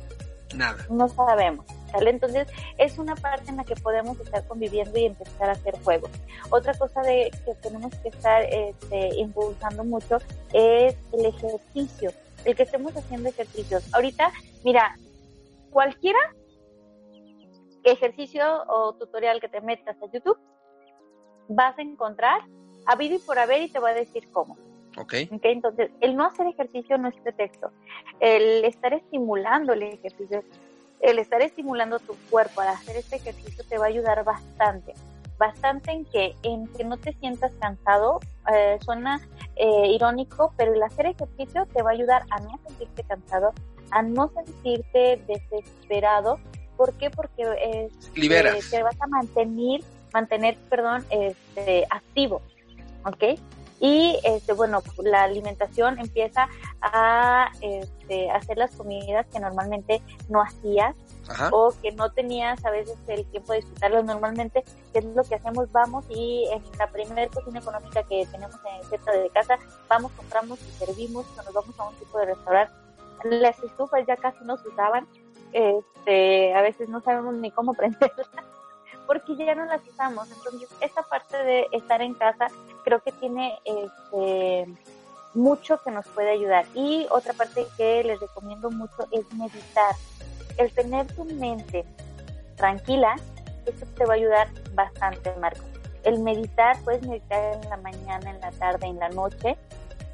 [0.55, 0.84] nada.
[0.91, 1.66] No sabemos.
[1.91, 2.11] ¿sale?
[2.11, 6.11] Entonces es una parte en la que podemos estar conviviendo y empezar a hacer juegos.
[6.51, 10.18] Otra cosa de que tenemos que estar este, impulsando mucho
[10.53, 12.12] es el ejercicio,
[12.45, 13.84] el que estemos haciendo ejercicios.
[13.95, 14.30] Ahorita,
[14.64, 14.97] mira,
[15.70, 16.18] cualquiera
[17.93, 20.39] ejercicio o tutorial que te metas a YouTube,
[21.49, 22.41] vas a encontrar
[22.87, 24.57] a y por haber y te va a decir cómo.
[24.97, 25.28] Okay.
[25.30, 25.45] ok.
[25.45, 27.70] Entonces, el no hacer ejercicio no es pretexto.
[28.20, 30.43] El estar estimulando el ejercicio,
[31.01, 34.95] el estar estimulando tu cuerpo al hacer este ejercicio te va a ayudar bastante.
[35.39, 38.20] Bastante en que, en que no te sientas cansado,
[38.55, 39.20] eh, suena
[39.57, 43.53] eh, irónico, pero el hacer ejercicio te va a ayudar a no sentirte cansado,
[43.91, 46.39] a no sentirte desesperado.
[46.77, 47.11] ¿Por qué?
[47.11, 47.89] Porque eh,
[48.70, 49.81] te vas a mantener,
[50.12, 52.43] mantener, perdón, este, activo,
[53.05, 53.39] ¿ok?
[53.79, 56.49] Y este, bueno, la alimentación empieza
[56.81, 60.95] a este, hacer las comidas que normalmente no hacías
[61.51, 65.35] o que no tenías a veces el tiempo de disfrutarlo normalmente, que es lo que
[65.35, 69.59] hacemos, vamos y en la primera cocina económica que tenemos en cerca de casa,
[69.89, 72.72] vamos, compramos y servimos, cuando nos vamos a un tipo de restaurante,
[73.24, 75.07] las estufas ya casi no se usaban,
[75.53, 78.28] este, a veces no sabemos ni cómo prenderlas
[79.07, 80.28] porque ya no las usamos.
[80.30, 82.49] Entonces, esta parte de estar en casa
[82.84, 84.66] creo que tiene este,
[85.34, 86.66] mucho que nos puede ayudar.
[86.74, 89.94] Y otra parte que les recomiendo mucho es meditar.
[90.57, 91.84] El tener tu mente
[92.57, 93.16] tranquila,
[93.66, 95.62] eso te va a ayudar bastante, Marco.
[96.03, 99.57] El meditar, puedes meditar en la mañana, en la tarde, en la noche,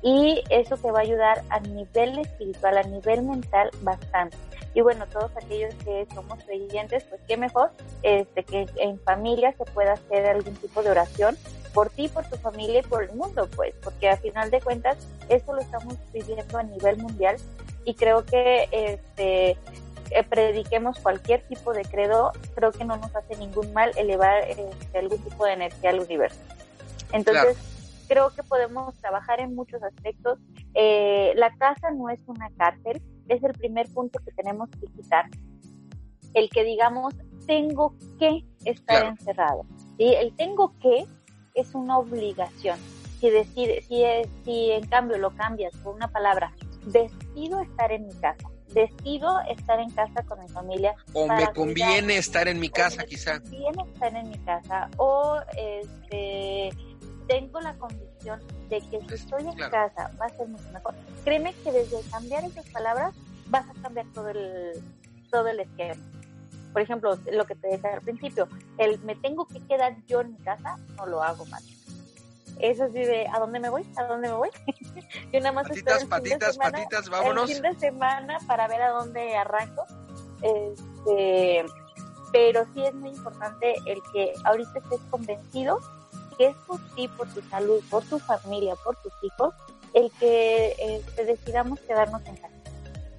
[0.02, 4.36] y eso te va a ayudar a nivel espiritual, a nivel mental bastante.
[4.74, 7.70] Y bueno, todos aquellos que somos creyentes, pues qué mejor
[8.02, 11.36] este, que en familia se pueda hacer algún tipo de oración
[11.74, 14.98] por ti, por tu familia y por el mundo, pues, porque a final de cuentas
[15.28, 17.36] eso lo estamos viviendo a nivel mundial
[17.84, 19.56] y creo que este
[20.14, 24.98] eh, prediquemos cualquier tipo de credo, creo que no nos hace ningún mal elevar este,
[24.98, 26.38] algún tipo de energía al universo.
[27.12, 27.56] Entonces,
[28.08, 30.38] creo que podemos trabajar en muchos aspectos.
[30.74, 35.26] Eh, la casa no es una cárcel, es el primer punto que tenemos que quitar.
[36.34, 37.14] El que digamos,
[37.46, 39.64] tengo que estar encerrado.
[39.98, 40.14] ¿sí?
[40.14, 41.04] El tengo que
[41.54, 42.78] es una obligación.
[43.20, 44.02] Si, decide, si,
[44.44, 46.52] si en cambio lo cambias por una palabra,
[46.86, 50.94] decido estar en mi casa, decido estar en casa con mi familia.
[51.12, 53.34] O me conviene estar en mi casa, quizá.
[53.34, 54.90] Me conviene estar en mi casa.
[54.96, 56.70] O este
[57.32, 60.94] tengo la convicción de que si estoy en casa va a ser mucho mejor.
[61.24, 63.14] Créeme que desde cambiar esas palabras
[63.46, 64.72] vas a cambiar todo el,
[65.30, 65.94] todo el esquema.
[66.74, 70.32] Por ejemplo, lo que te decía al principio, el me tengo que quedar yo en
[70.32, 71.64] mi casa, no lo hago más.
[72.58, 73.86] Eso sí de, ¿a dónde me voy?
[73.96, 74.50] ¿A dónde me voy?
[75.32, 77.48] yo nada más patitas, patitas, semana, patitas, vámonos.
[77.48, 79.86] El fin de semana para ver a dónde arranco.
[80.42, 81.64] Este,
[82.30, 85.80] pero sí es muy importante el que ahorita estés convencido
[86.36, 89.54] que es por ti, por tu salud, por tu familia, por tus hijos,
[89.94, 92.54] el que este, decidamos quedarnos en casa.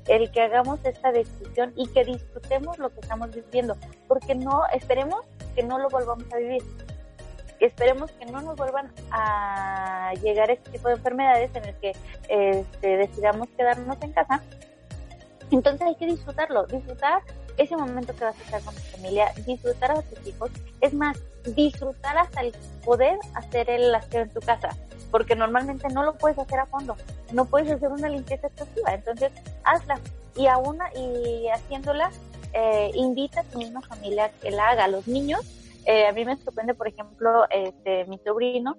[0.07, 5.21] El que hagamos esta decisión y que disfrutemos lo que estamos viviendo, porque no esperemos
[5.55, 6.61] que no lo volvamos a vivir,
[7.59, 11.95] esperemos que no nos vuelvan a llegar este tipo de enfermedades en el que
[12.27, 14.43] este, decidamos quedarnos en casa.
[15.51, 17.21] Entonces hay que disfrutarlo, disfrutar
[17.57, 20.49] ese momento que vas a estar con tu familia, disfrutar a tus hijos,
[20.81, 21.17] es más,
[21.55, 24.69] disfrutar hasta el poder hacer el aseo en tu casa,
[25.11, 26.95] porque normalmente no lo puedes hacer a fondo,
[27.31, 29.31] no puedes hacer una limpieza excesiva, entonces
[29.63, 29.99] hazla
[30.35, 32.11] y aún y haciéndola,
[32.53, 34.87] eh, invita a tu misma familia que la haga.
[34.87, 35.41] Los niños,
[35.85, 38.75] eh, a mí me sorprende, por ejemplo, este, mi sobrino,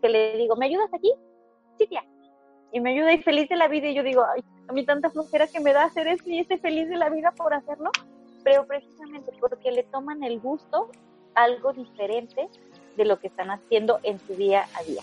[0.00, 1.12] que le digo, ¿me ayudas aquí?
[1.78, 2.04] Sí, tía.
[2.72, 5.10] Y me ayuda y feliz de la vida y yo digo, ay, a mí tanta
[5.10, 7.90] flojera que me da hacer eso y ese feliz de la vida por hacerlo,
[8.44, 10.90] pero precisamente porque le toman el gusto
[11.34, 12.48] algo diferente
[12.96, 15.02] de lo que están haciendo en su día a día.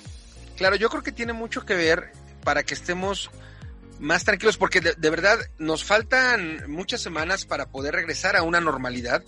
[0.55, 2.11] Claro, yo creo que tiene mucho que ver
[2.43, 3.29] para que estemos
[3.99, 9.23] más tranquilos, porque de, verdad nos faltan muchas semanas para poder regresar a una normalidad.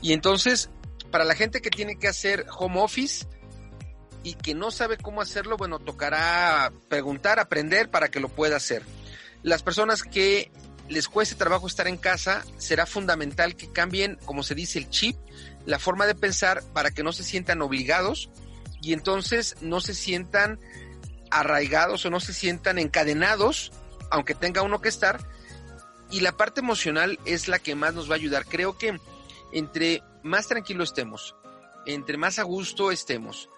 [0.00, 0.70] Y entonces,
[1.10, 3.26] para la gente que tiene que hacer home office
[4.22, 8.82] y que no sabe cómo hacerlo, bueno, tocará preguntar, aprender para que lo pueda hacer
[9.46, 10.50] las personas que
[10.88, 15.16] les cueste trabajo estar en casa, será fundamental que cambien, como se dice, el chip,
[15.66, 18.30] la forma de pensar para que no se sientan obligados
[18.80, 20.60] y entonces no se sientan
[21.30, 23.72] arraigados o no se sientan encadenados,
[24.10, 25.20] aunque tenga uno que estar.
[26.10, 28.46] Y la parte emocional es la que más nos va a ayudar.
[28.46, 28.98] Creo que
[29.52, 31.34] entre más tranquilo estemos,
[31.84, 33.48] entre más a gusto estemos,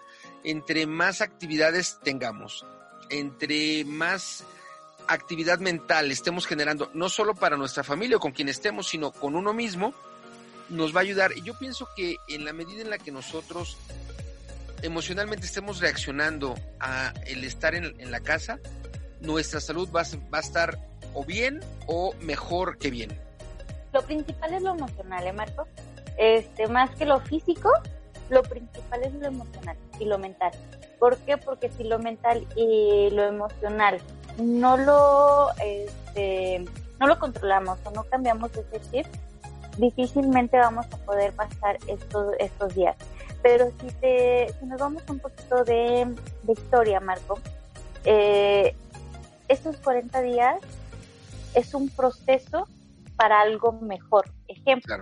[0.44, 2.64] entre más actividades tengamos,
[3.10, 4.44] entre más
[5.08, 9.34] actividad mental estemos generando, no solo para nuestra familia o con quien estemos, sino con
[9.34, 9.94] uno mismo,
[10.68, 11.32] nos va a ayudar.
[11.36, 13.76] Y yo pienso que en la medida en la que nosotros
[14.82, 18.58] emocionalmente estemos reaccionando a el estar en, la casa,
[19.20, 20.02] nuestra salud va,
[20.32, 20.78] va, a estar
[21.14, 23.10] o bien o mejor que bien.
[23.92, 25.66] Lo principal es lo emocional, ¿eh, Marco?
[26.16, 27.70] Este, más que lo físico,
[28.28, 30.52] lo principal es lo emocional y lo mental.
[30.98, 31.36] ¿Por qué?
[31.36, 34.00] Porque si lo mental y lo emocional
[34.38, 36.64] no lo, este,
[37.00, 39.06] no lo controlamos o no cambiamos ese chip,
[39.78, 42.96] difícilmente vamos a poder pasar estos, estos días.
[43.42, 47.38] Pero si, te, si nos vamos un poquito de, de historia, Marco,
[48.04, 48.74] eh,
[49.48, 50.56] estos 40 días
[51.54, 52.66] es un proceso
[53.16, 54.30] para algo mejor.
[54.48, 54.96] Ejemplo,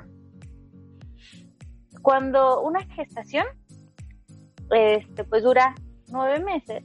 [2.02, 3.46] cuando una gestación
[4.70, 5.74] este, pues dura
[6.08, 6.84] nueve meses,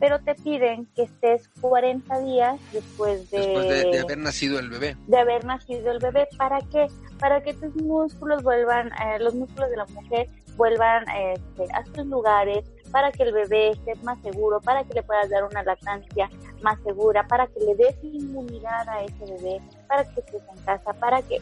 [0.00, 4.96] pero te piden que estés 40 días después de, después de, haber nacido el bebé.
[5.06, 6.28] De haber nacido el bebé.
[6.36, 6.86] ¿Para qué?
[7.18, 12.06] Para que tus músculos vuelvan, eh, los músculos de la mujer vuelvan este, a sus
[12.06, 16.30] lugares, para que el bebé esté más seguro, para que le puedas dar una lactancia
[16.62, 20.92] más segura, para que le des inmunidad a ese bebé, para que estés en casa,
[20.94, 21.40] para que,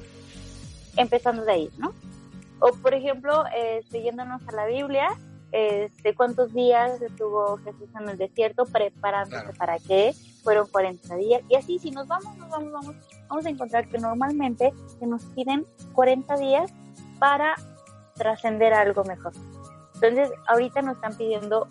[0.97, 1.95] empezando de ahí, ¿no?
[2.59, 3.45] O por ejemplo,
[3.91, 5.09] yéndonos a la Biblia,
[5.59, 11.57] este, cuántos días estuvo Jesús en el desierto preparándose para qué, fueron 40 días, y
[11.57, 12.97] así si nos vamos, nos vamos, vamos,
[13.27, 16.71] vamos a encontrar que normalmente se nos piden 40 días
[17.19, 17.55] para
[18.17, 19.33] trascender algo mejor.
[19.95, 21.67] Entonces, ahorita nos están pidiendo,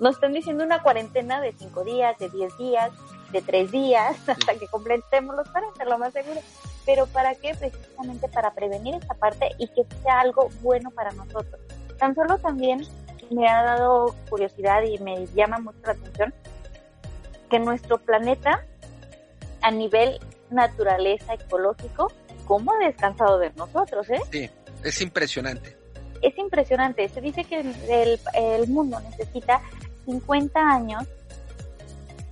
[0.00, 2.90] nos están diciendo una cuarentena de 5 días, de 10 días,
[3.30, 6.40] de 3 días, hasta que completemos los 40, lo más seguro.
[6.84, 7.54] Pero ¿para qué?
[7.54, 11.65] Precisamente para prevenir esta parte y que sea algo bueno para nosotros.
[11.98, 12.82] Tan solo también
[13.30, 16.34] me ha dado curiosidad y me llama mucho la atención
[17.50, 18.64] que nuestro planeta,
[19.62, 20.20] a nivel
[20.50, 22.12] naturaleza ecológico,
[22.44, 24.20] ¿cómo ha descansado de nosotros, eh?
[24.30, 24.50] Sí,
[24.84, 25.76] es impresionante.
[26.22, 27.08] Es impresionante.
[27.08, 29.60] Se dice que el, el mundo necesita
[30.06, 31.04] 50 años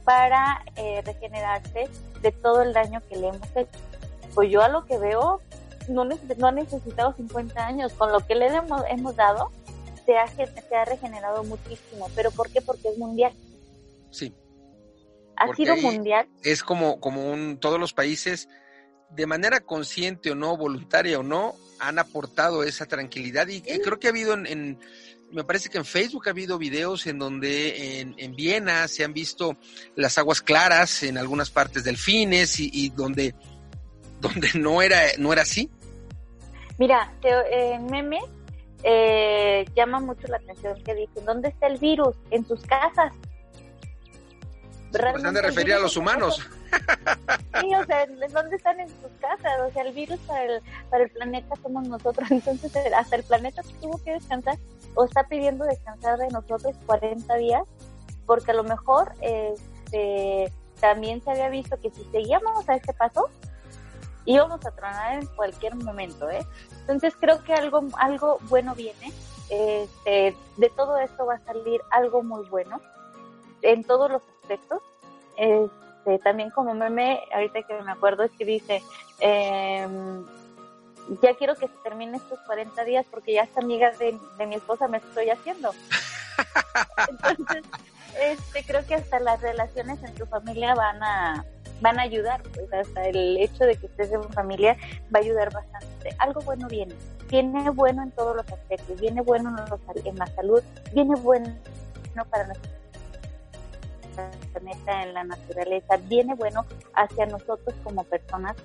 [0.04, 1.88] para eh, regenerarse
[2.20, 3.78] de todo el daño que le hemos hecho.
[4.34, 5.40] Pues yo a lo que veo,
[5.88, 7.92] no, no ha necesitado 50 años.
[7.94, 9.50] Con lo que le hemos, hemos dado,
[10.04, 12.10] se ha, se ha regenerado muchísimo.
[12.14, 12.60] ¿Pero por qué?
[12.60, 13.32] Porque es mundial.
[14.10, 14.34] Sí.
[15.36, 16.28] Ha sido mundial.
[16.42, 18.48] Es como, como un, todos los países,
[19.10, 23.48] de manera consciente o no, voluntaria o no, han aportado esa tranquilidad.
[23.48, 24.78] Y creo que ha habido en,
[25.34, 29.12] me parece que en Facebook ha habido videos en donde en, en, Viena se han
[29.12, 29.56] visto
[29.96, 33.34] las aguas claras, en algunas partes delfines y, y donde,
[34.24, 35.70] donde no era, no era así.
[36.78, 38.20] Mira, en meme
[38.82, 42.16] eh, llama mucho la atención que dicen, ¿dónde está el virus?
[42.30, 43.12] En sus casas.
[44.92, 46.40] Se han de referir a los humanos.
[47.60, 49.52] Sí, o sea, ¿dónde están en sus casas?
[49.66, 53.62] O sea, el virus para el, para el planeta somos nosotros, entonces hasta el planeta
[53.80, 54.58] tuvo que descansar
[54.94, 57.62] o está pidiendo descansar de nosotros 40 días,
[58.26, 63.28] porque a lo mejor este, también se había visto que si seguíamos a este paso,
[64.26, 66.46] íbamos a tronar en cualquier momento, ¿eh?
[66.80, 69.12] Entonces creo que algo, algo bueno viene,
[69.50, 72.80] este, de todo esto va a salir algo muy bueno,
[73.62, 74.82] en todos los aspectos,
[75.36, 78.82] este, también como meme, ahorita que me acuerdo es que dice,
[79.20, 79.88] eh,
[81.22, 84.54] ya quiero que se termine estos 40 días porque ya esta amiga de, de mi
[84.54, 85.72] esposa me estoy haciendo.
[87.08, 87.64] Entonces,
[88.20, 91.44] este, creo que hasta las relaciones en tu familia van a,
[91.80, 94.76] van a ayudar, pues hasta el hecho de que estés en familia
[95.14, 96.14] va a ayudar bastante.
[96.18, 96.94] Algo bueno viene,
[97.30, 100.62] viene bueno en todos los aspectos, viene bueno en, los, en la salud,
[100.92, 101.54] viene bueno
[102.30, 102.70] para nuestro
[104.52, 108.56] planeta, en la naturaleza, viene bueno hacia nosotros como personas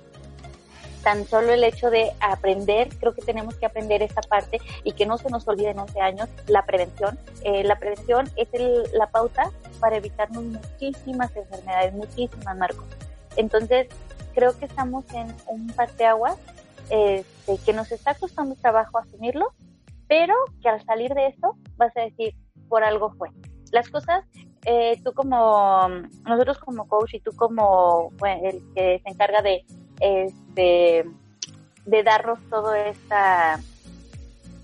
[1.02, 5.06] tan solo el hecho de aprender, creo que tenemos que aprender esta parte y que
[5.06, 7.18] no se nos olvide en 11 años la prevención.
[7.42, 12.84] Eh, la prevención es el, la pauta para evitarnos muchísimas enfermedades, muchísimas, Marcos.
[13.36, 13.88] Entonces,
[14.34, 16.36] creo que estamos en un parteaguas
[16.90, 19.52] este, que nos está costando trabajo asumirlo,
[20.08, 22.34] pero que al salir de esto vas a decir,
[22.68, 23.30] por algo fue.
[23.70, 24.24] Las cosas,
[24.64, 25.88] eh, tú como,
[26.26, 29.64] nosotros como coach y tú como el que se encarga de
[30.00, 31.04] este,
[31.86, 33.60] de darnos todo esta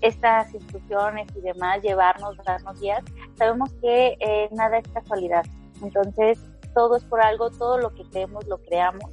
[0.01, 3.03] estas instrucciones y demás, llevarnos, darnos guías,
[3.35, 5.43] sabemos que eh, nada es casualidad.
[5.81, 6.39] Entonces,
[6.73, 9.09] todo es por algo, todo lo que creemos lo creamos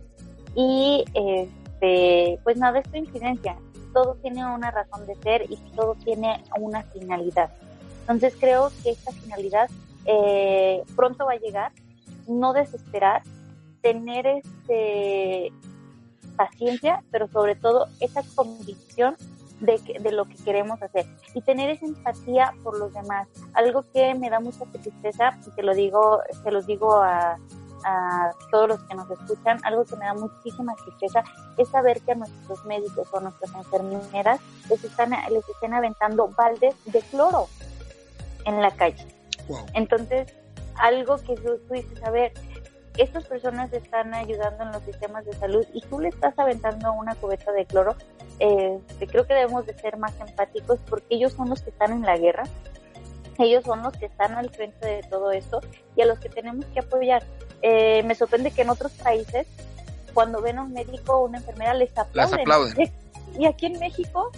[0.55, 3.57] y este, pues nada es coincidencia.
[3.93, 7.51] Todo tiene una razón de ser y todo tiene una finalidad.
[8.01, 9.71] Entonces, creo que esta finalidad
[10.05, 11.73] eh, pronto va a llegar.
[12.27, 13.23] No desesperar,
[13.83, 15.53] tener este
[16.37, 19.17] paciencia, pero sobre todo esa convicción
[19.61, 23.29] de, de lo que queremos hacer y tener esa empatía por los demás.
[23.55, 27.39] Algo que me da mucha tristeza, y te lo digo, te lo digo a,
[27.85, 31.23] a todos los que nos escuchan, algo que me da muchísima tristeza
[31.57, 36.29] es saber que a nuestros médicos o a nuestras enfermeras les están, les estén aventando
[36.29, 37.47] baldes de cloro
[38.45, 39.07] en la calle.
[39.75, 40.35] Entonces,
[40.77, 42.33] algo que tú, dices, a ver,
[42.97, 47.15] estas personas están ayudando en los sistemas de salud y tú le estás aventando una
[47.15, 47.97] cubeta de cloro,
[48.39, 48.79] eh,
[49.11, 52.17] creo que debemos de ser más empáticos porque ellos son los que están en la
[52.17, 52.45] guerra,
[53.39, 55.61] ellos son los que están al frente de todo esto
[55.97, 57.25] y a los que tenemos que apoyar.
[57.63, 59.47] Eh, me sorprende que en otros países,
[60.13, 62.45] cuando ven a un médico o una enfermera, les aplauden.
[63.37, 64.31] Y aquí en México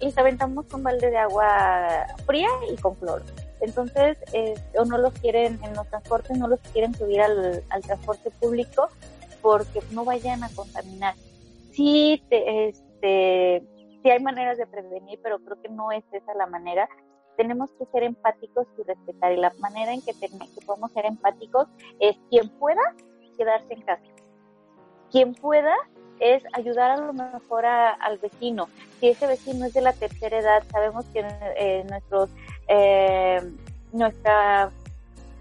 [0.00, 3.24] les aventamos un balde de agua fría y con cloro.
[3.62, 8.30] Entonces, eh, o no los quieren en los transportes, no los quieren subir al, transporte
[8.30, 8.88] público
[9.40, 11.14] porque no vayan a contaminar.
[11.72, 13.62] Sí, este,
[14.02, 16.88] sí hay maneras de prevenir, pero creo que no es esa la manera
[17.36, 19.32] tenemos que ser empáticos y respetar.
[19.32, 20.12] Y la manera en que,
[20.66, 21.66] podemos ser empáticos
[22.00, 22.82] es quien pueda
[23.36, 24.02] quedarse en casa.
[25.10, 25.74] Quien pueda
[26.20, 28.68] es ayudar a lo mejor al vecino.
[29.00, 31.24] Si ese vecino es de la tercera edad, sabemos que
[31.56, 32.30] eh, nuestros,
[32.74, 33.42] eh,
[33.92, 34.70] nuestra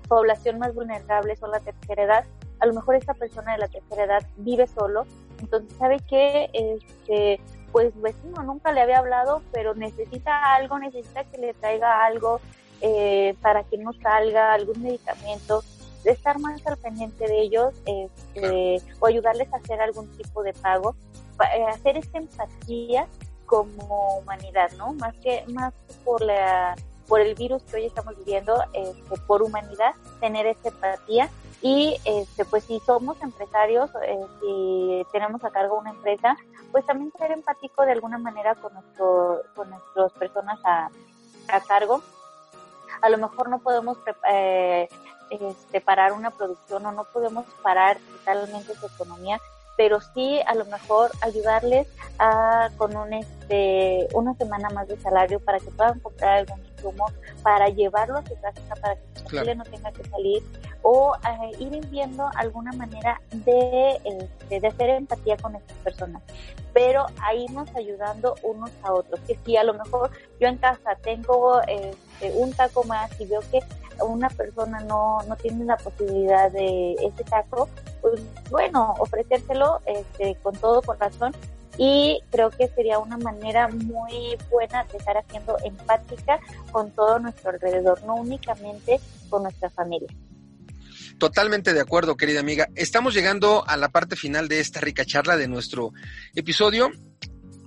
[0.10, 2.26] población más vulnerable son la tercera edad.
[2.60, 5.06] A lo mejor esta persona de la tercera edad vive solo,
[5.40, 7.40] entonces sabe que este,
[7.72, 12.42] pues vecino nunca le había hablado, pero necesita algo, necesita que le traiga algo
[12.82, 15.64] eh, para que no salga, algún medicamento,
[16.04, 20.54] de estar más al pendiente de ellos este, o ayudarles a hacer algún tipo de
[20.54, 20.96] pago,
[21.56, 23.08] eh, hacer esta empatía
[23.46, 24.94] como humanidad, ¿no?
[24.94, 25.74] Más que más
[26.04, 26.76] por la
[27.08, 31.30] por el virus que hoy estamos viviendo, este, por humanidad, tener esta empatía
[31.62, 36.36] y este, pues si somos empresarios, eh, si tenemos a cargo una empresa,
[36.72, 40.90] pues también ser empático de alguna manera con, nuestro, con nuestras personas a,
[41.68, 42.02] cargo.
[43.02, 43.98] A lo mejor no podemos
[44.32, 44.88] eh,
[45.30, 49.40] este, parar una producción o no podemos parar totalmente su economía,
[49.78, 51.88] pero sí a lo mejor ayudarles
[52.20, 57.06] a, con un, este, una semana más de salario para que puedan comprar algún insumo,
[57.44, 60.44] para llevarlo a su casa, para que su familia no tenga que salir,
[60.84, 66.22] o eh, ir viendo alguna manera de, este, de hacer empatía con estas personas,
[66.74, 70.96] pero a irnos ayudando unos a otros, que si a lo mejor yo en casa
[71.02, 73.60] tengo este, un taco más y veo que
[74.04, 77.70] una persona no, no tiene la posibilidad de ese taco,
[78.02, 81.34] pues bueno, ofrecérselo este, con todo corazón
[81.78, 86.40] y creo que sería una manera muy buena de estar haciendo empática
[86.72, 89.00] con todo nuestro alrededor, no únicamente
[89.30, 90.10] con nuestra familia.
[91.18, 92.68] Totalmente de acuerdo, querida amiga.
[92.76, 95.94] Estamos llegando a la parte final de esta rica charla de nuestro
[96.34, 96.92] episodio.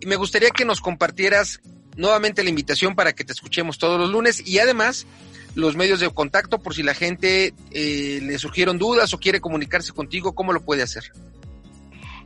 [0.01, 1.61] Y me gustaría que nos compartieras
[1.97, 5.07] nuevamente la invitación para que te escuchemos todos los lunes y además
[5.55, 9.93] los medios de contacto por si la gente eh, le surgieron dudas o quiere comunicarse
[9.93, 11.05] contigo, ¿cómo lo puede hacer?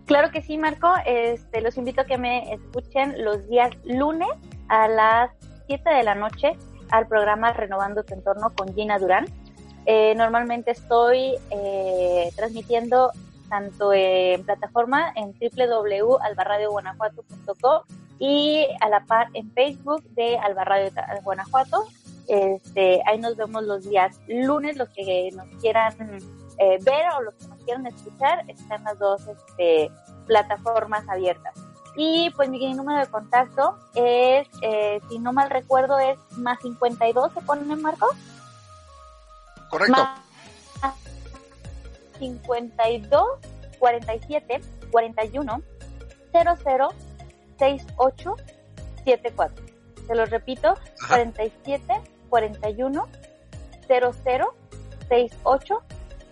[0.06, 0.90] Claro que sí, Marco.
[1.04, 4.30] Este, los invito a que me escuchen los días lunes
[4.68, 5.30] a las
[5.66, 6.56] 7 de la noche
[6.90, 9.26] al programa Renovando tu entorno con Gina Durán.
[9.84, 13.12] Eh, normalmente estoy eh, transmitiendo
[13.48, 17.82] tanto en plataforma en www.albarradioguanajuato.com
[18.18, 20.90] y a la par en Facebook de Albarradio
[21.22, 21.86] Guanajuato.
[22.28, 25.94] Este, ahí nos vemos los días lunes, los que nos quieran
[26.58, 29.90] eh, ver o los que nos quieran escuchar, están las dos este,
[30.26, 31.54] plataformas abiertas.
[31.96, 34.46] Y pues mi número de contacto es,
[35.08, 38.06] si no mal recuerdo, es más 52, ¿se pone en marco?
[39.68, 39.96] Correcto.
[42.18, 43.24] 52
[43.78, 44.60] 47
[44.90, 45.62] 41
[46.32, 46.88] 00
[47.58, 48.36] 68
[49.04, 49.64] 74.
[50.06, 50.74] Se lo repito,
[51.08, 51.94] 47
[52.28, 53.06] 41
[53.88, 54.12] 00
[55.08, 55.82] 68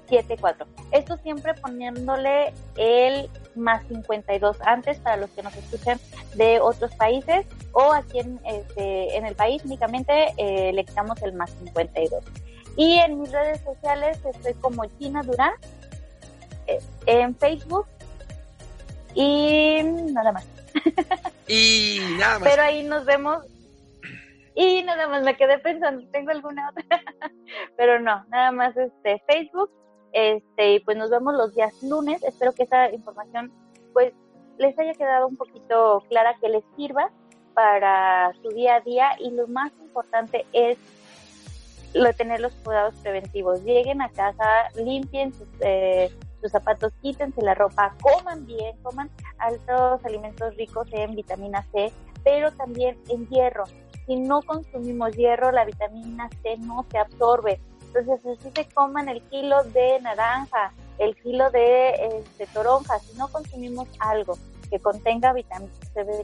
[0.09, 0.67] 74.
[0.93, 5.99] Esto siempre poniéndole el más 52 antes para los que nos escuchan
[6.35, 11.33] de otros países o aquí en, este, en el país únicamente eh, le quitamos el
[11.33, 12.25] más 52.
[12.77, 15.53] Y en mis redes sociales estoy como Gina Durán,
[16.67, 17.87] eh, en Facebook
[19.15, 19.83] y
[20.13, 20.47] nada más.
[21.49, 22.49] Y nada más.
[22.49, 23.45] Pero ahí nos vemos.
[24.59, 26.83] Y nada más me quedé pensando, ¿tengo alguna otra?
[27.77, 29.71] Pero no, nada más este Facebook.
[30.13, 32.23] Este, y pues nos vemos los días lunes.
[32.23, 33.53] Espero que esta información
[33.93, 34.15] pues
[34.57, 37.11] les haya quedado un poquito clara, que les sirva
[37.53, 40.79] para su día a día y lo más importante es
[41.93, 43.63] lo tener los cuidados preventivos.
[43.63, 46.11] Lleguen a casa, limpien sus, eh,
[46.41, 51.93] sus zapatos, quítense la ropa, coman bien, coman altos alimentos ricos en vitamina C
[52.27, 53.63] pero también en hierro.
[54.07, 57.61] Si no consumimos hierro, la vitamina C no se absorbe.
[57.95, 63.29] Entonces, así se coman el kilo de naranja, el kilo de este, toronja, si no
[63.29, 64.39] consumimos algo
[64.71, 65.73] que contenga vitamina,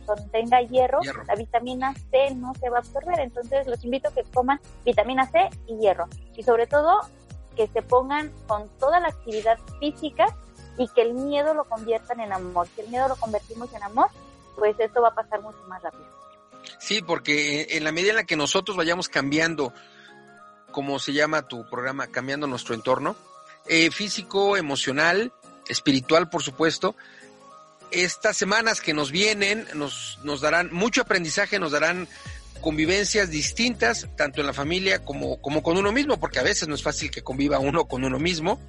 [0.04, 3.20] contenga hierro, la vitamina C no se va a absorber.
[3.20, 6.06] Entonces los invito a que coman vitamina C y hierro.
[6.36, 7.00] Y sobre todo
[7.56, 10.26] que se pongan con toda la actividad física
[10.78, 12.66] y que el miedo lo conviertan en amor.
[12.74, 14.08] Si el miedo lo convertimos en amor,
[14.56, 16.21] pues esto va a pasar mucho más rápido.
[16.78, 19.72] Sí, porque en la medida en la que nosotros vayamos cambiando,
[20.70, 23.16] como se llama tu programa, cambiando nuestro entorno,
[23.68, 25.32] eh, físico, emocional,
[25.68, 26.96] espiritual, por supuesto,
[27.92, 32.08] estas semanas que nos vienen nos, nos darán mucho aprendizaje, nos darán
[32.60, 36.74] convivencias distintas, tanto en la familia como, como con uno mismo, porque a veces no
[36.74, 38.60] es fácil que conviva uno con uno mismo.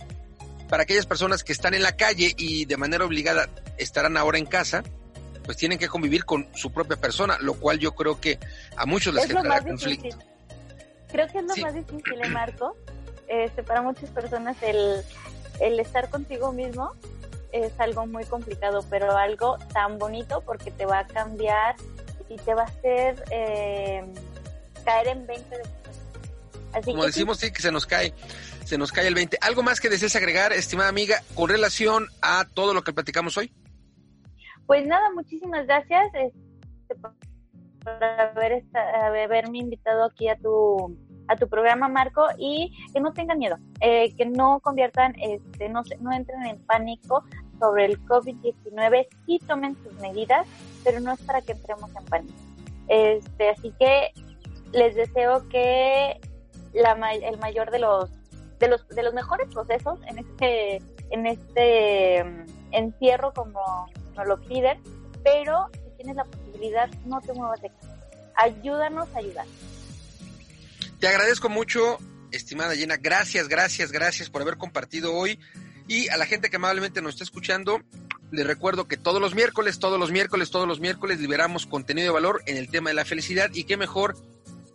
[0.68, 4.46] Para aquellas personas que están en la calle y de manera obligada estarán ahora en
[4.46, 4.84] casa,
[5.46, 8.40] pues tienen que convivir con su propia persona, lo cual yo creo que
[8.76, 10.18] a muchos les generará conflicto.
[11.12, 12.76] Creo que es lo más difícil, ¿eh, Marco.
[13.28, 15.02] Este, para muchas personas el,
[15.60, 16.94] el estar contigo mismo
[17.52, 21.76] es algo muy complicado, pero algo tan bonito porque te va a cambiar
[22.30, 24.04] y te va a hacer eh,
[24.84, 25.64] caer en 20 de
[26.74, 28.16] Así Como decimos, sí, que se nos cae,
[28.66, 29.38] se nos cae el 20.
[29.42, 33.54] ¿Algo más que desees agregar, estimada amiga, con relación a todo lo que platicamos hoy?
[34.68, 37.14] Pues nada, muchísimas gracias este, por
[37.86, 43.58] haber haberme invitado aquí a tu a tu programa, Marco, y que no tengan miedo,
[43.80, 47.24] eh, que no conviertan, este, no, no entren en pánico
[47.60, 50.46] sobre el COVID-19, sí tomen sus medidas,
[50.84, 52.34] pero no es para que entremos en pánico.
[52.88, 54.12] Este, así que
[54.74, 56.20] les deseo que
[56.74, 58.10] la, el mayor de los,
[58.60, 60.82] de los, de los mejores procesos en este,
[61.12, 64.82] en este mm, encierro como nos lo piden,
[65.24, 67.96] pero si tienes la posibilidad, no te muevas de casa.
[68.36, 69.46] Ayúdanos a ayudar.
[71.00, 71.98] Te agradezco mucho,
[72.32, 72.98] estimada Llena.
[72.98, 75.40] Gracias, gracias, gracias por haber compartido hoy.
[75.88, 77.82] Y a la gente que amablemente nos está escuchando,
[78.32, 82.14] les recuerdo que todos los miércoles, todos los miércoles, todos los miércoles liberamos contenido de
[82.14, 83.50] valor en el tema de la felicidad.
[83.54, 84.16] Y qué mejor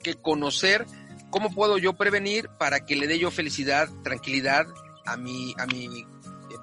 [0.03, 0.87] que conocer
[1.31, 4.67] cómo puedo yo prevenir para que le dé yo felicidad, tranquilidad
[5.07, 6.07] a mi, a mi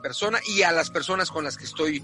[0.02, 2.04] persona y a las personas con las que estoy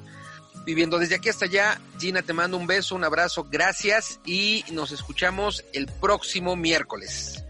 [0.65, 0.99] viviendo.
[0.99, 5.63] Desde aquí hasta allá, Gina, te mando un beso, un abrazo, gracias y nos escuchamos
[5.73, 7.43] el próximo miércoles.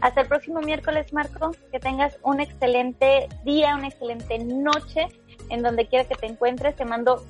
[0.00, 1.54] Hasta el próximo miércoles, Marco.
[1.70, 5.08] Que tengas un excelente día, una excelente noche
[5.50, 6.76] en donde quiera que te encuentres.
[6.76, 7.24] Te mando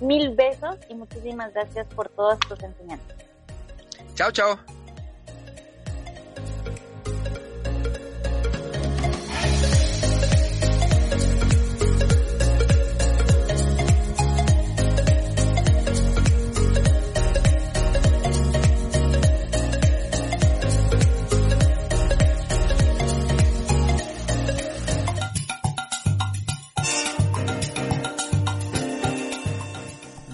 [0.00, 3.16] mil besos y muchísimas gracias por todas tus enseñanzas.
[4.14, 4.75] Chao, chao.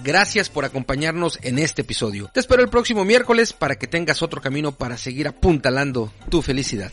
[0.03, 2.27] Gracias por acompañarnos en este episodio.
[2.33, 6.91] Te espero el próximo miércoles para que tengas otro camino para seguir apuntalando tu felicidad.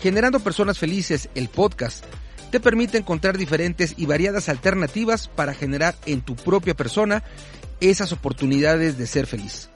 [0.03, 2.05] Generando Personas Felices, el podcast,
[2.51, 7.23] te permite encontrar diferentes y variadas alternativas para generar en tu propia persona
[7.81, 9.71] esas oportunidades de ser feliz.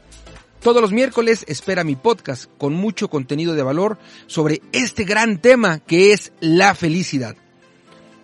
[0.63, 3.99] Todos los miércoles espera mi podcast con mucho contenido de valor
[4.29, 7.35] sobre este gran tema que es la felicidad.